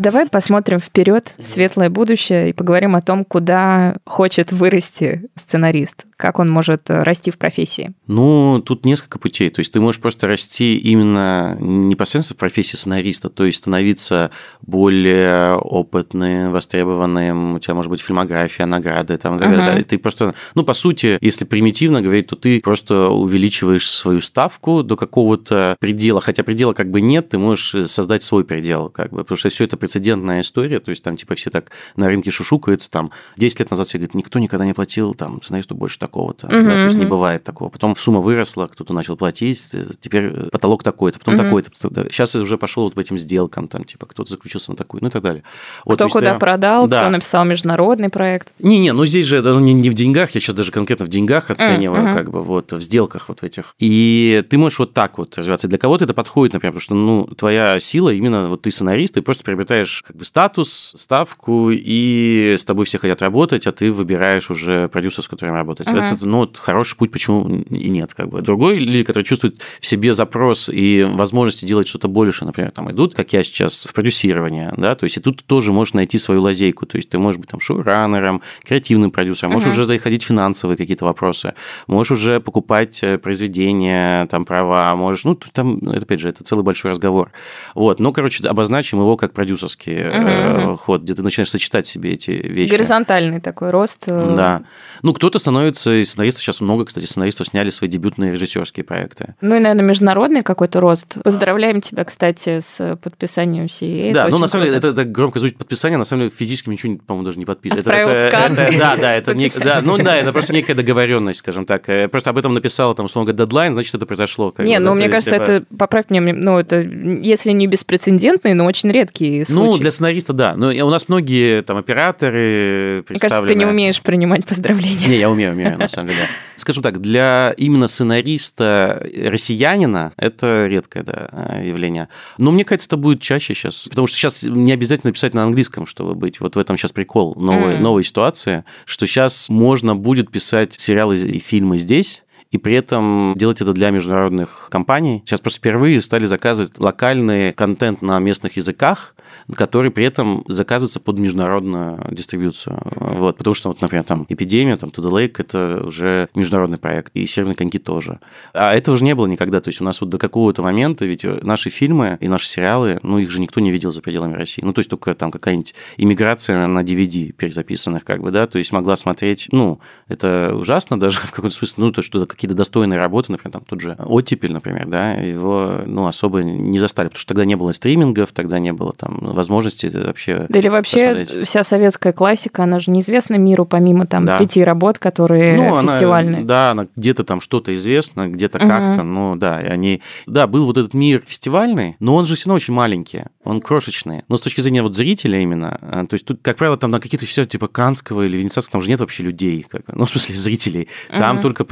[0.01, 6.39] Давай посмотрим вперед в светлое будущее и поговорим о том, куда хочет вырасти сценарист, как
[6.39, 7.93] он может расти в профессии.
[8.07, 9.51] Ну, тут несколько путей.
[9.51, 14.31] То есть ты можешь просто расти именно непосредственно в профессии сценариста, то есть становиться
[14.63, 19.83] более опытным, востребованным, у тебя может быть фильмография, награды, там, uh-huh.
[19.83, 24.95] ты просто, ну, по сути, если примитивно говорить, то ты просто увеличиваешь свою ставку до
[24.95, 29.37] какого-то предела, хотя предела как бы нет, ты можешь создать свой предел, как бы, потому
[29.37, 33.11] что все это прецедентная история, то есть там типа все так на рынке шушукаются, там
[33.37, 36.69] 10 лет назад все говорят, никто никогда не платил там сценаристу больше такого-то, uh-huh, да,
[36.69, 37.69] то есть не бывает такого.
[37.69, 39.63] Потом сумма выросла, кто-то начал платить,
[39.99, 41.43] теперь потолок такой-то, потом uh-huh.
[41.43, 41.71] такой-то.
[42.09, 45.11] Сейчас уже пошел вот по этим сделкам, там типа кто-то заключился на такую, ну и
[45.11, 45.43] так далее.
[45.85, 46.39] Вот, кто куда я...
[46.39, 47.01] продал, да.
[47.01, 48.49] кто написал международный проект.
[48.59, 51.49] Не-не, ну здесь же это не, не в деньгах, я сейчас даже конкретно в деньгах
[51.51, 52.13] оцениваю, uh-huh.
[52.13, 53.75] как бы вот в сделках вот в этих.
[53.79, 55.67] И ты можешь вот так вот развиваться.
[55.67, 59.21] Для кого-то это подходит, например, потому что ну твоя сила именно вот ты сценарист, ты
[59.21, 64.49] просто приобретаешь как бы статус, ставку, и с тобой все хотят работать, а ты выбираешь
[64.49, 65.87] уже продюсер, с которым работать.
[65.87, 66.13] Uh-huh.
[66.13, 68.13] Это ну, хороший путь, почему и нет.
[68.13, 68.41] Как бы.
[68.41, 73.13] Другой люди, которые чувствуют в себе запрос и возможности делать что-то больше, например, там идут,
[73.13, 76.85] как я сейчас, в продюсирование, да, то есть и тут тоже можешь найти свою лазейку,
[76.85, 79.73] то есть ты можешь быть там шоураннером, креативным продюсером, можешь uh-huh.
[79.73, 81.53] уже заходить в финансовые какие-то вопросы,
[81.87, 86.63] можешь уже покупать э, произведения, там права, можешь, ну, там, это, опять же, это целый
[86.63, 87.31] большой разговор.
[87.75, 89.33] Вот, ну, короче, обозначим его как
[89.75, 90.77] продюсерский uh-huh.
[90.77, 92.71] ход, где ты начинаешь сочетать себе эти вещи.
[92.71, 94.03] Горизонтальный такой рост.
[94.07, 94.63] Э, да.
[95.01, 99.35] Ну, кто-то становится, и сценаристов сейчас много, кстати, сценаристов сняли свои дебютные режиссерские проекты.
[99.41, 101.17] Ну и, наверное, международный какой-то рост.
[101.23, 104.13] Поздравляем тебя, кстати, с подписанием CA.
[104.13, 106.97] Да, ну, на самом деле, это, это громко звучит подписание, на самом деле, физически ничего,
[107.05, 107.79] по-моему, даже не подписано.
[107.79, 111.65] Это, это, это, да, да, это нек, да, ну да, это просто некая договоренность, скажем
[111.65, 111.85] так.
[112.11, 114.53] Просто об этом написала, там, условно говоря, дедлайн, значит, это произошло.
[114.57, 119.43] Не, ну, мне кажется, это, поправь мне, ну, это, если не беспрецедентный, но очень редкий
[119.51, 119.71] случай.
[119.71, 120.55] Ну, для сценариста, да.
[120.55, 125.07] Но у нас многие там операторы Мне кажется, ты не умеешь принимать поздравления.
[125.07, 126.21] Не, я умею, умею, на самом деле.
[126.55, 132.07] Скажем так, для именно сценариста россиянина это редкое да, явление.
[132.37, 133.87] Но мне кажется, это будет чаще сейчас.
[133.89, 136.39] Потому что сейчас не обязательно писать на английском, чтобы быть.
[136.39, 137.79] Вот в этом сейчас прикол новой, mm.
[137.79, 142.20] новой ситуации, что сейчас можно будет писать сериалы и фильмы здесь,
[142.51, 145.23] и при этом делать это для международных компаний.
[145.25, 149.15] Сейчас просто впервые стали заказывать локальный контент на местных языках,
[149.55, 152.79] который при этом заказывается под международную дистрибьюцию.
[152.95, 157.11] Вот, потому что, вот, например, там «Эпидемия», там «To the Lake»– это уже международный проект,
[157.13, 158.19] и «Северные коньки» тоже.
[158.53, 159.61] А этого же не было никогда.
[159.61, 163.19] То есть у нас вот до какого-то момента ведь наши фильмы и наши сериалы, ну,
[163.19, 164.61] их же никто не видел за пределами России.
[164.63, 168.71] Ну, то есть только там какая-нибудь иммиграция на DVD перезаписанных, как бы, да, то есть
[168.71, 173.31] могла смотреть, ну, это ужасно даже в каком-то смысле, ну, то, что какие-то достойные работы,
[173.31, 177.45] например, там тот же «Оттепель», например, да, его, ну, особо не застали, потому что тогда
[177.45, 181.47] не было стримингов, тогда не было там возможности вообще Да или вообще посмотреть.
[181.47, 184.39] вся советская классика, она же неизвестна миру, помимо там да.
[184.39, 186.37] пяти работ, которые ну, фестивальные.
[186.37, 188.67] Она, да, она где-то там что-то известно, где-то угу.
[188.67, 190.01] как-то, ну да, и они...
[190.25, 194.23] Да, был вот этот мир фестивальный, но он же все равно очень маленький, он крошечный.
[194.29, 196.99] Но с точки зрения вот зрителя именно, а, то есть тут, как правило, там на
[196.99, 200.35] какие-то все типа Канского или Венецианского, там же нет вообще людей, как, ну, в смысле,
[200.35, 200.87] зрителей.
[201.09, 201.43] Там угу.
[201.43, 201.65] только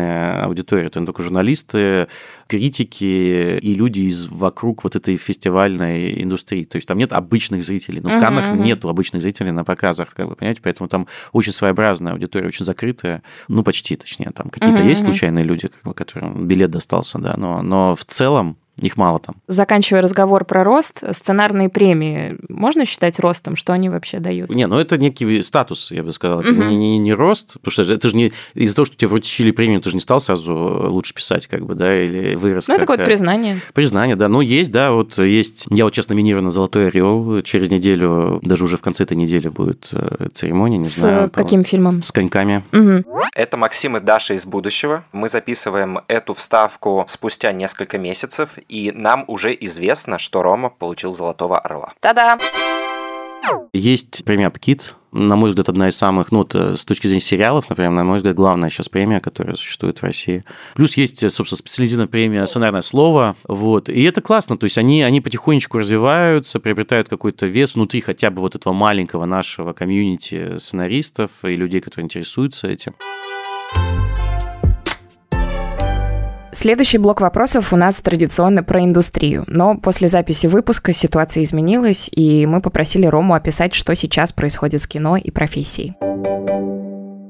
[0.00, 2.08] профессиональная аудитория, там только журналисты,
[2.46, 6.64] критики и люди из вокруг вот этой фестивальной индустрии.
[6.64, 8.00] То есть там нет обычных зрителей.
[8.00, 8.62] Но в Каннах uh-huh.
[8.62, 13.22] нету обычных зрителей на показах, как вы понимаете, поэтому там очень своеобразная аудитория, очень закрытая.
[13.48, 14.88] Ну, почти, точнее, там какие-то uh-huh.
[14.88, 18.56] есть случайные люди, как бы, которым билет достался, да, но, но в целом
[18.86, 19.36] их мало там.
[19.46, 23.56] Заканчивая разговор про рост, сценарные премии можно считать ростом?
[23.56, 24.50] Что они вообще дают?
[24.50, 26.40] Не, ну это некий статус, я бы сказал.
[26.40, 26.62] Это угу.
[26.62, 29.80] не, не, не рост, потому что это же не из-за того, что тебе вручили премию,
[29.80, 32.68] ты же не стал сразу лучше писать, как бы, да, или вырос.
[32.68, 33.60] Ну, это какое-то признание.
[33.74, 34.28] Признание, да.
[34.28, 35.66] Ну, есть, да, вот есть.
[35.70, 37.42] Я вот сейчас номинирован на «Золотой орел».
[37.42, 41.30] Через неделю, даже уже в конце этой недели будет э, церемония, не С знаю.
[41.30, 42.02] каким фильмом?
[42.02, 42.64] С коньками.
[42.72, 43.20] Угу.
[43.34, 45.04] Это Максим и Даша из будущего.
[45.12, 51.58] Мы записываем эту вставку спустя несколько месяцев, и нам уже известно, что Рома получил Золотого
[51.58, 51.92] Орла.
[52.00, 52.38] Та-да!
[53.72, 57.68] Есть премия «Апкит», на мой взгляд, одна из самых, ну, э, с точки зрения сериалов,
[57.68, 60.44] например, на мой взгляд, главная сейчас премия, которая существует в России.
[60.76, 65.02] Плюс есть, э, собственно, специализированная премия «Сценарное слово», вот, и это классно, то есть они,
[65.02, 71.30] они потихонечку развиваются, приобретают какой-то вес внутри хотя бы вот этого маленького нашего комьюнити сценаристов
[71.42, 72.94] и людей, которые интересуются этим.
[76.52, 79.44] Следующий блок вопросов у нас традиционно про индустрию.
[79.46, 84.88] Но после записи выпуска ситуация изменилась, и мы попросили Рому описать, что сейчас происходит с
[84.88, 85.94] кино и профессией.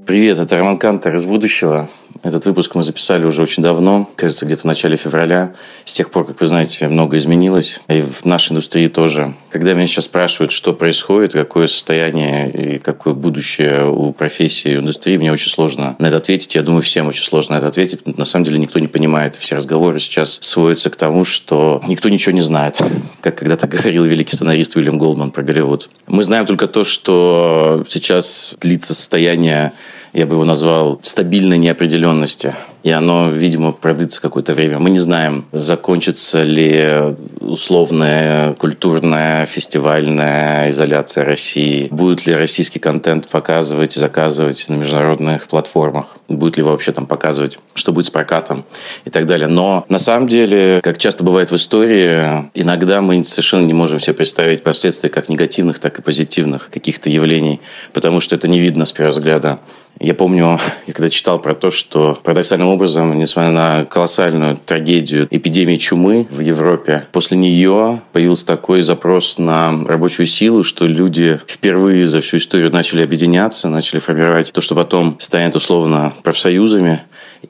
[0.06, 1.88] Привет, это Роман Кантер из будущего.
[2.22, 5.54] Этот выпуск мы записали уже очень давно, кажется, где-то в начале февраля.
[5.86, 7.80] С тех пор, как вы знаете, много изменилось.
[7.88, 9.34] И в нашей индустрии тоже.
[9.50, 15.16] Когда меня сейчас спрашивают, что происходит, какое состояние и какое будущее у профессии, у индустрии,
[15.16, 16.54] мне очень сложно на это ответить.
[16.54, 18.06] Я думаю, всем очень сложно на это ответить.
[18.18, 19.34] На самом деле никто не понимает.
[19.36, 22.78] Все разговоры сейчас сводятся к тому, что никто ничего не знает.
[23.22, 25.88] Как когда-то говорил великий сценарист Уильям Голдман про Голливуд.
[26.06, 29.72] Мы знаем только то, что сейчас длится состояние
[30.12, 32.54] я бы его назвал стабильной неопределенности.
[32.82, 34.78] И оно, видимо, продлится какое-то время.
[34.78, 41.88] Мы не знаем, закончится ли условная культурная фестивальная изоляция России.
[41.90, 46.16] Будет ли российский контент показывать и заказывать на международных платформах.
[46.28, 48.64] Будет ли вообще там показывать, что будет с прокатом
[49.04, 49.48] и так далее.
[49.48, 54.14] Но на самом деле, как часто бывает в истории, иногда мы совершенно не можем себе
[54.14, 57.60] представить последствия как негативных, так и позитивных каких-то явлений,
[57.92, 59.58] потому что это не видно с первого взгляда.
[59.98, 65.76] Я помню, я когда читал про то, что парадоксальным образом, несмотря на колоссальную трагедию эпидемии
[65.76, 72.20] чумы в Европе, после нее появился такой запрос на рабочую силу, что люди впервые за
[72.20, 77.02] всю историю начали объединяться, начали формировать то, что потом станет условно профсоюзами,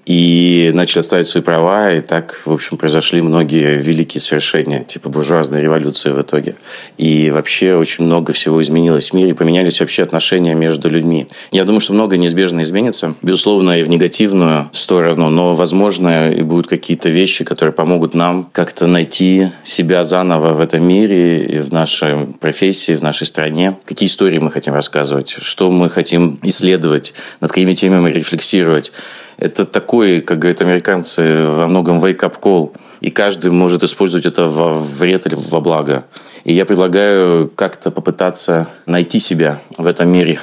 [0.06, 5.62] и начали отставить свои права, и так, в общем, произошли многие великие свершения, типа буржуазной
[5.62, 6.56] революции в итоге.
[6.96, 11.28] И вообще очень много всего изменилось в мире, поменялись вообще отношения между людьми.
[11.50, 16.66] Я думаю, что многое неизбежно изменится, безусловно, и в негативную сторону, но, возможно, и будут
[16.66, 22.26] какие-то вещи, которые помогут нам как-то найти себя заново в этом мире и в нашей
[22.40, 23.76] профессии, в нашей стране.
[23.84, 28.92] Какие истории мы хотим рассказывать, что мы хотим исследовать, над какими темами рефлексировать.
[29.40, 32.72] Это такой, как говорят американцы, во многом wake-up call.
[33.00, 36.04] И каждый может использовать это во вред или во благо.
[36.44, 40.40] И я предлагаю как-то попытаться найти себя в этом мире.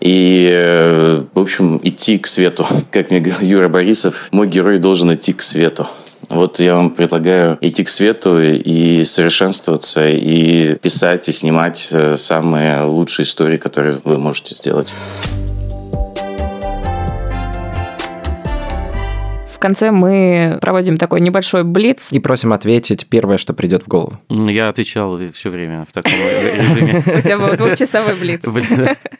[0.00, 2.66] И, э, в общем, идти к свету.
[2.90, 5.86] Как мне говорил Юра Борисов, мой герой должен идти к свету.
[6.30, 12.82] Вот я вам предлагаю идти к свету и совершенствоваться, и писать, и снимать э, самые
[12.82, 14.94] лучшие истории, которые вы можете сделать.
[19.58, 22.12] В конце мы проводим такой небольшой блиц.
[22.12, 24.16] И просим ответить первое, что придет в голову.
[24.28, 26.12] Я отвечал все время в таком
[26.54, 27.02] режиме.
[27.04, 28.40] У тебя был двухчасовой блиц.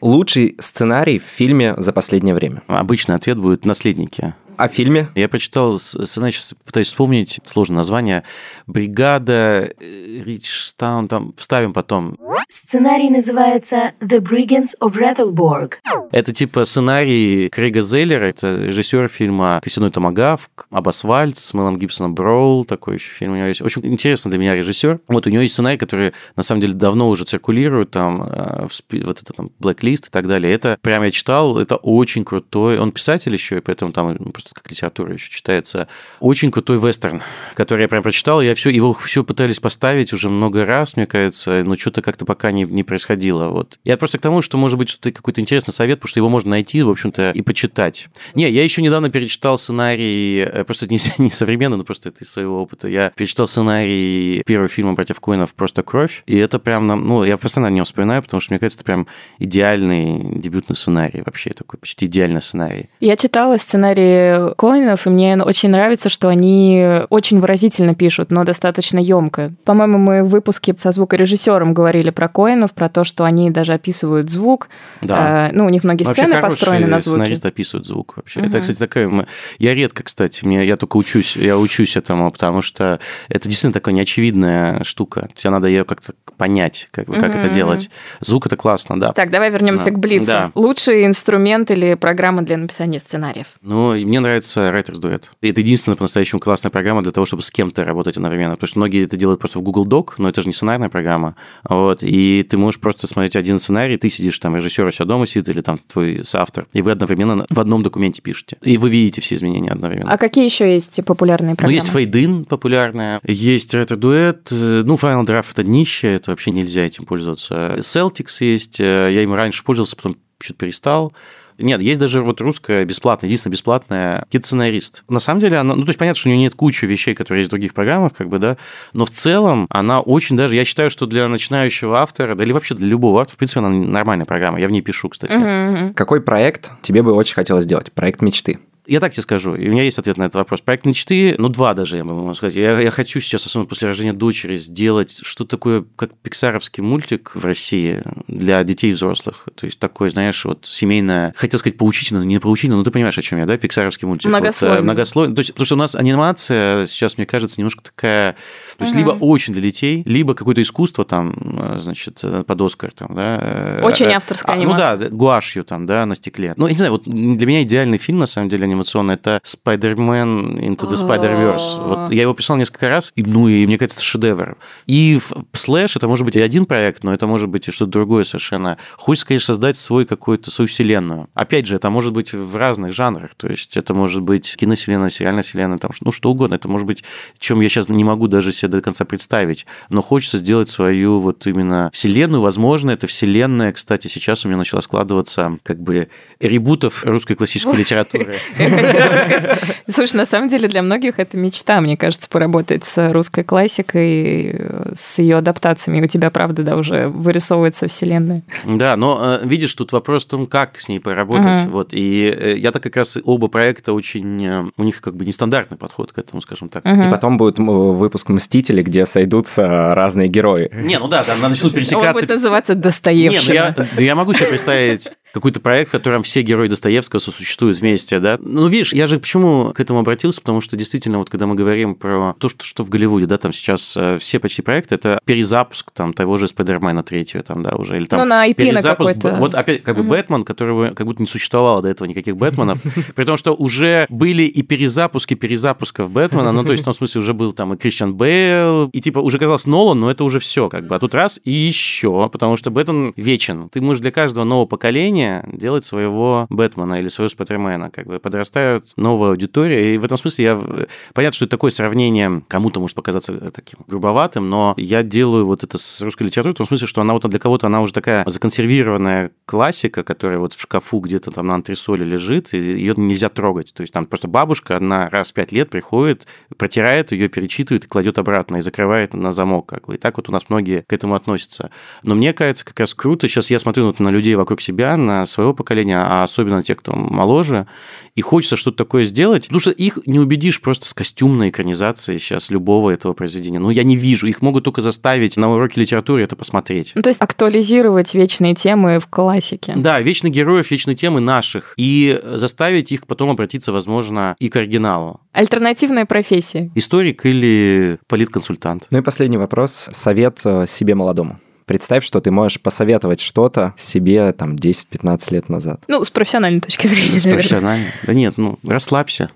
[0.01, 2.63] Лучший сценарий в фильме за последнее время?
[2.69, 4.35] Обычный ответ будет «Наследники».
[4.59, 5.09] О фильме?
[5.15, 8.25] Я прочитал сценарий, сейчас пытаюсь вспомнить сложное название.
[8.67, 12.17] «Бригада», э, «Ричстаун», там вставим потом.
[12.49, 15.75] Сценарий называется «The Brigands of Rattleborg».
[16.11, 22.15] Это типа сценарий Крэга Зеллера, это режиссер фильма «Косяной Томагавк», об асфальт с Мэлом Гибсоном
[22.15, 23.63] Броул, такой еще фильм у него есть.
[23.63, 25.01] Очень интересно для меня режиссер.
[25.07, 28.67] Вот у него есть сценарий, который на самом деле давно уже циркулирует, там, э,
[29.05, 30.53] вот это там, Blacklist и так далее.
[30.53, 32.79] Это прям я читал, это очень крутой.
[32.79, 35.89] Он писатель еще, и поэтому там просто просто как литература еще читается.
[36.21, 37.23] Очень крутой вестерн,
[37.55, 38.41] который я прям прочитал.
[38.41, 42.51] Я все, его все пытались поставить уже много раз, мне кажется, но что-то как-то пока
[42.51, 43.49] не, не происходило.
[43.49, 43.79] Вот.
[43.85, 46.51] Я просто к тому, что, может быть, что-то какой-то интересный совет, потому что его можно
[46.51, 48.09] найти, в общем-то, и почитать.
[48.35, 52.31] Не, я еще недавно перечитал сценарий, э, просто не, не современно, но просто это из
[52.31, 52.89] своего опыта.
[52.89, 55.55] Я перечитал сценарий первого фильма «Против Коинов.
[55.55, 58.79] Просто кровь», и это прям, ну, я постоянно о нем вспоминаю, потому что, мне кажется,
[58.79, 59.07] это прям
[59.39, 62.89] идеальный дебютный сценарий, вообще такой почти идеальный сценарий.
[63.01, 68.99] Я читала сценарий Коинов, и мне очень нравится, что они очень выразительно пишут, но достаточно
[68.99, 69.53] емко.
[69.65, 74.31] По-моему, мы в выпуске со звукорежиссером говорили про Коинов, про то, что они даже описывают
[74.31, 74.69] звук.
[75.03, 75.17] Да.
[75.19, 77.21] А, ну, у них многие вообще сцены построены на звуке.
[77.21, 78.41] сценарист описывает звук вообще.
[78.41, 78.49] Угу.
[78.49, 79.27] Это, кстати, такая...
[79.59, 83.95] Я редко, кстати, мне, я только учусь, я учусь этому, потому что это действительно такая
[83.95, 85.29] неочевидная штука.
[85.37, 87.39] Тебе надо ее как-то понять, как, как угу.
[87.39, 87.91] это делать.
[88.21, 89.13] Звук это классно, да.
[89.13, 89.91] Так, давай вернемся да.
[89.91, 90.27] к Блицу.
[90.27, 90.53] Да.
[90.55, 93.47] Лучший инструмент или программа для написания сценариев?
[93.61, 95.25] Ну, мне нравится Writers Duet.
[95.41, 98.55] Это единственная по-настоящему классная программа для того, чтобы с кем-то работать одновременно.
[98.55, 101.37] Потому что многие это делают просто в Google Doc, но это же не сценарная программа.
[101.69, 102.03] Вот.
[102.03, 105.49] И ты можешь просто смотреть один сценарий, ты сидишь там, режиссер у себя дома сидит,
[105.49, 108.59] или там твой соавтор, и вы одновременно в одном документе пишете.
[108.63, 110.13] И вы видите все изменения одновременно.
[110.13, 111.81] А какие еще есть популярные программы?
[111.81, 116.83] Ну, есть Fade-In популярная, есть Writer Duet, ну, Final Draft это днище, это вообще нельзя
[116.83, 117.77] этим пользоваться.
[117.79, 121.13] Celtics есть, я им раньше пользовался, потом что-то перестал.
[121.59, 125.05] Нет, есть даже вот русская бесплатная, единственная бесплатная кит-сценарист.
[125.09, 127.41] На самом деле, она, ну, то есть понятно, что у нее нет кучи вещей, которые
[127.41, 128.57] есть в других программах, как бы, да,
[128.93, 132.75] но в целом она очень даже, я считаю, что для начинающего автора, да или вообще
[132.75, 134.61] для любого автора, в принципе, она нормальная программа.
[134.61, 135.93] Я в ней пишу, кстати.
[135.95, 137.93] Какой проект тебе бы очень хотелось сделать?
[137.93, 138.59] Проект мечты?
[138.89, 140.63] Я так тебе скажу, и у меня есть ответ на этот вопрос.
[140.63, 142.55] Проект мечты, ну, два даже, я могу сказать.
[142.55, 147.45] Я, я хочу сейчас, особенно после рождения дочери, сделать что такое, как пиксаровский мультик в
[147.45, 149.47] России для детей и взрослых.
[149.55, 153.19] То есть такой, знаешь, вот семейное, хотел сказать поучительно, но не поучительно, но ты понимаешь,
[153.19, 154.31] о чем я, да, пиксаровский мультик.
[154.31, 154.77] Многослойный.
[154.77, 155.35] Вот, многослойный.
[155.35, 158.37] То есть, потому что у нас анимация сейчас, мне кажется, немножко такая,
[158.79, 163.81] то есть, либо очень для детей, либо какое-то искусство там, значит, под Оскар там, да.
[163.83, 166.55] Очень авторская а, Ну да, гуашью там, да, на стекле.
[166.57, 170.59] Ну, я не знаю, вот для меня идеальный фильм, на самом деле, анимационный, это Spider-Man
[170.59, 171.89] Into the Spider-Verse.
[171.89, 174.57] Вот я его писал несколько раз, и, ну, и мне кажется, это шедевр.
[174.87, 175.21] И
[175.53, 178.79] слэш это может быть и один проект, но это может быть и что-то другое совершенно.
[178.97, 181.29] Хочется, конечно, создать свой какую-то свою вселенную.
[181.35, 185.43] Опять же, это может быть в разных жанрах, то есть это может быть киновселенная, сериальная
[185.43, 186.55] вселенная, там, ну, что угодно.
[186.55, 187.05] Это может быть,
[187.39, 191.47] чем я сейчас не могу даже себе до конца представить, но хочется сделать свою вот
[191.47, 192.41] именно вселенную.
[192.41, 196.09] Возможно, эта вселенная, кстати, сейчас у меня начала складываться как бы
[196.41, 198.37] ребутов русской классической литературы.
[199.91, 204.61] Слушай, на самом деле для многих это мечта, мне кажется, поработать с русской классикой,
[204.99, 206.05] с ее адаптациями.
[206.05, 208.43] У тебя, правда, да, уже вырисовывается вселенная.
[208.65, 211.65] Да, но э, видишь, тут вопрос в том, как с ней поработать.
[211.65, 211.71] Угу.
[211.71, 214.47] Вот, и э, я так как раз оба проекта очень...
[214.47, 216.85] Э, у них как бы нестандартный подход к этому, скажем так.
[216.85, 217.03] Угу.
[217.03, 220.71] И потом будет выпуск «Мстители», где сойдутся разные герои.
[220.73, 222.09] Не, ну да, там начнут пересекаться.
[222.09, 223.53] Он будет называться «Достоевщина».
[223.53, 227.79] Нет, ну я, я могу себе представить какой-то проект, в котором все герои Достоевского сосуществуют
[227.79, 228.39] вместе, да.
[228.41, 231.95] Ну, видишь, я же почему к этому обратился, потому что действительно, вот когда мы говорим
[231.95, 235.91] про то, что, что в Голливуде, да, там сейчас э, все почти проекты, это перезапуск
[235.91, 238.21] там того же Спайдермена третьего, там, да, уже, или там...
[238.21, 240.11] Ну, на IP перезапуск, на Вот опять, как бы, угу.
[240.11, 242.79] Бэтмен, которого как будто не существовало до этого никаких Бэтменов,
[243.15, 247.21] при том, что уже были и перезапуски перезапусков Бэтмена, ну, то есть в том смысле
[247.21, 250.69] уже был там и Кристиан Бейл, и типа уже казалось Нолан, но это уже все,
[250.69, 253.69] как бы, а тут раз и еще, потому что Бэтмен вечен.
[253.69, 255.18] Ты можешь для каждого нового поколения
[255.53, 257.91] делать своего Бэтмена или своего Спайдермена.
[257.91, 259.95] Как бы подрастают новая аудитория.
[259.95, 260.87] И в этом смысле я...
[261.15, 265.79] Понятно, что это такое сравнение кому-то может показаться таким грубоватым, но я делаю вот это
[265.79, 269.31] с русской литературой в том смысле, что она вот для кого-то она уже такая законсервированная
[269.45, 273.73] классика, которая вот в шкафу где-то там на антресоле лежит, и ее нельзя трогать.
[273.75, 277.89] То есть там просто бабушка одна раз в пять лет приходит, протирает ее, перечитывает и
[277.89, 279.67] кладет обратно и закрывает на замок.
[279.67, 279.97] Как бы.
[279.97, 281.71] И так вот у нас многие к этому относятся.
[282.03, 283.29] Но мне кажется, как раз круто.
[283.29, 286.93] Сейчас я смотрю вот на людей вокруг себя, на своего поколения, а особенно те, кто
[286.95, 287.67] моложе,
[288.15, 292.51] и хочется что-то такое сделать, потому что их не убедишь просто с костюмной экранизацией сейчас
[292.51, 293.59] любого этого произведения.
[293.59, 294.27] Ну, я не вижу.
[294.27, 296.93] Их могут только заставить на уроке литературы это посмотреть.
[296.95, 299.75] Ну, то есть актуализировать вечные темы в классике.
[299.77, 301.75] Да, вечных героев, вечные темы наших.
[301.77, 305.21] И заставить их потом обратиться, возможно, и к оригиналу.
[305.33, 306.71] Альтернативная профессия.
[306.75, 308.89] Историк или политконсультант.
[308.91, 309.89] Ну и последний вопрос.
[309.93, 311.39] Совет э, себе молодому.
[311.69, 315.83] Представь, что ты можешь посоветовать что-то себе там 10-15 лет назад.
[315.87, 317.93] Ну, с профессиональной точки зрения, С профессиональной?
[318.05, 319.31] Да нет, ну, расслабься.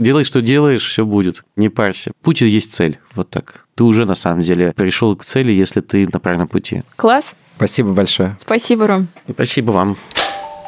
[0.00, 1.44] Делай, что делаешь, все будет.
[1.54, 2.10] Не парься.
[2.22, 2.98] Путь есть цель.
[3.14, 3.66] Вот так.
[3.76, 6.82] Ты уже на самом деле пришел к цели, если ты на правильном пути.
[6.96, 7.34] Класс.
[7.56, 8.36] Спасибо большое.
[8.40, 9.06] Спасибо, Ром.
[9.28, 9.96] И спасибо вам.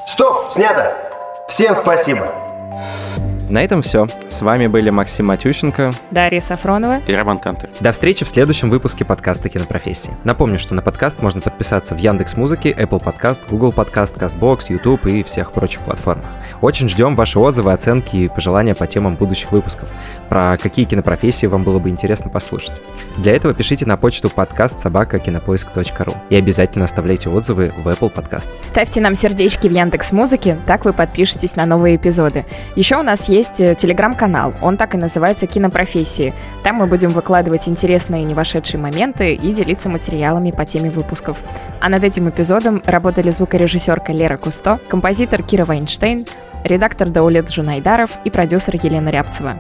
[0.07, 0.97] Стоп, снято.
[1.49, 2.33] Всем спасибо.
[3.49, 4.07] На этом все.
[4.29, 7.71] С вами были Максим Матющенко, Дарья Сафронова и Роман Кантер.
[7.81, 10.15] До встречи в следующем выпуске подкаста «Кинопрофессии».
[10.25, 15.07] Напомню, что на подкаст можно подписаться в Яндекс Музыке, Apple Podcast, Google Podcast, CastBox, YouTube
[15.07, 16.27] и всех прочих платформах.
[16.61, 19.89] Очень ждем ваши отзывы, оценки и пожелания по темам будущих выпусков.
[20.29, 22.75] Про какие кинопрофессии вам было бы интересно послушать.
[23.17, 28.51] Для этого пишите на почту подкаст собака кинопоиск.ру и обязательно оставляйте отзывы в Apple Podcast.
[28.61, 32.45] Ставьте нам сердечки в Яндекс Музыке, так вы подпишетесь на новые эпизоды.
[32.77, 36.35] Еще у нас есть есть э, телеграм-канал, он так и называется «Кинопрофессии».
[36.63, 41.39] Там мы будем выкладывать интересные не вошедшие моменты и делиться материалами по теме выпусков.
[41.81, 46.27] А над этим эпизодом работали звукорежиссерка Лера Кусто, композитор Кира Вайнштейн,
[46.65, 49.57] редактор Даулет Жунайдаров и продюсер Елена Рябцева.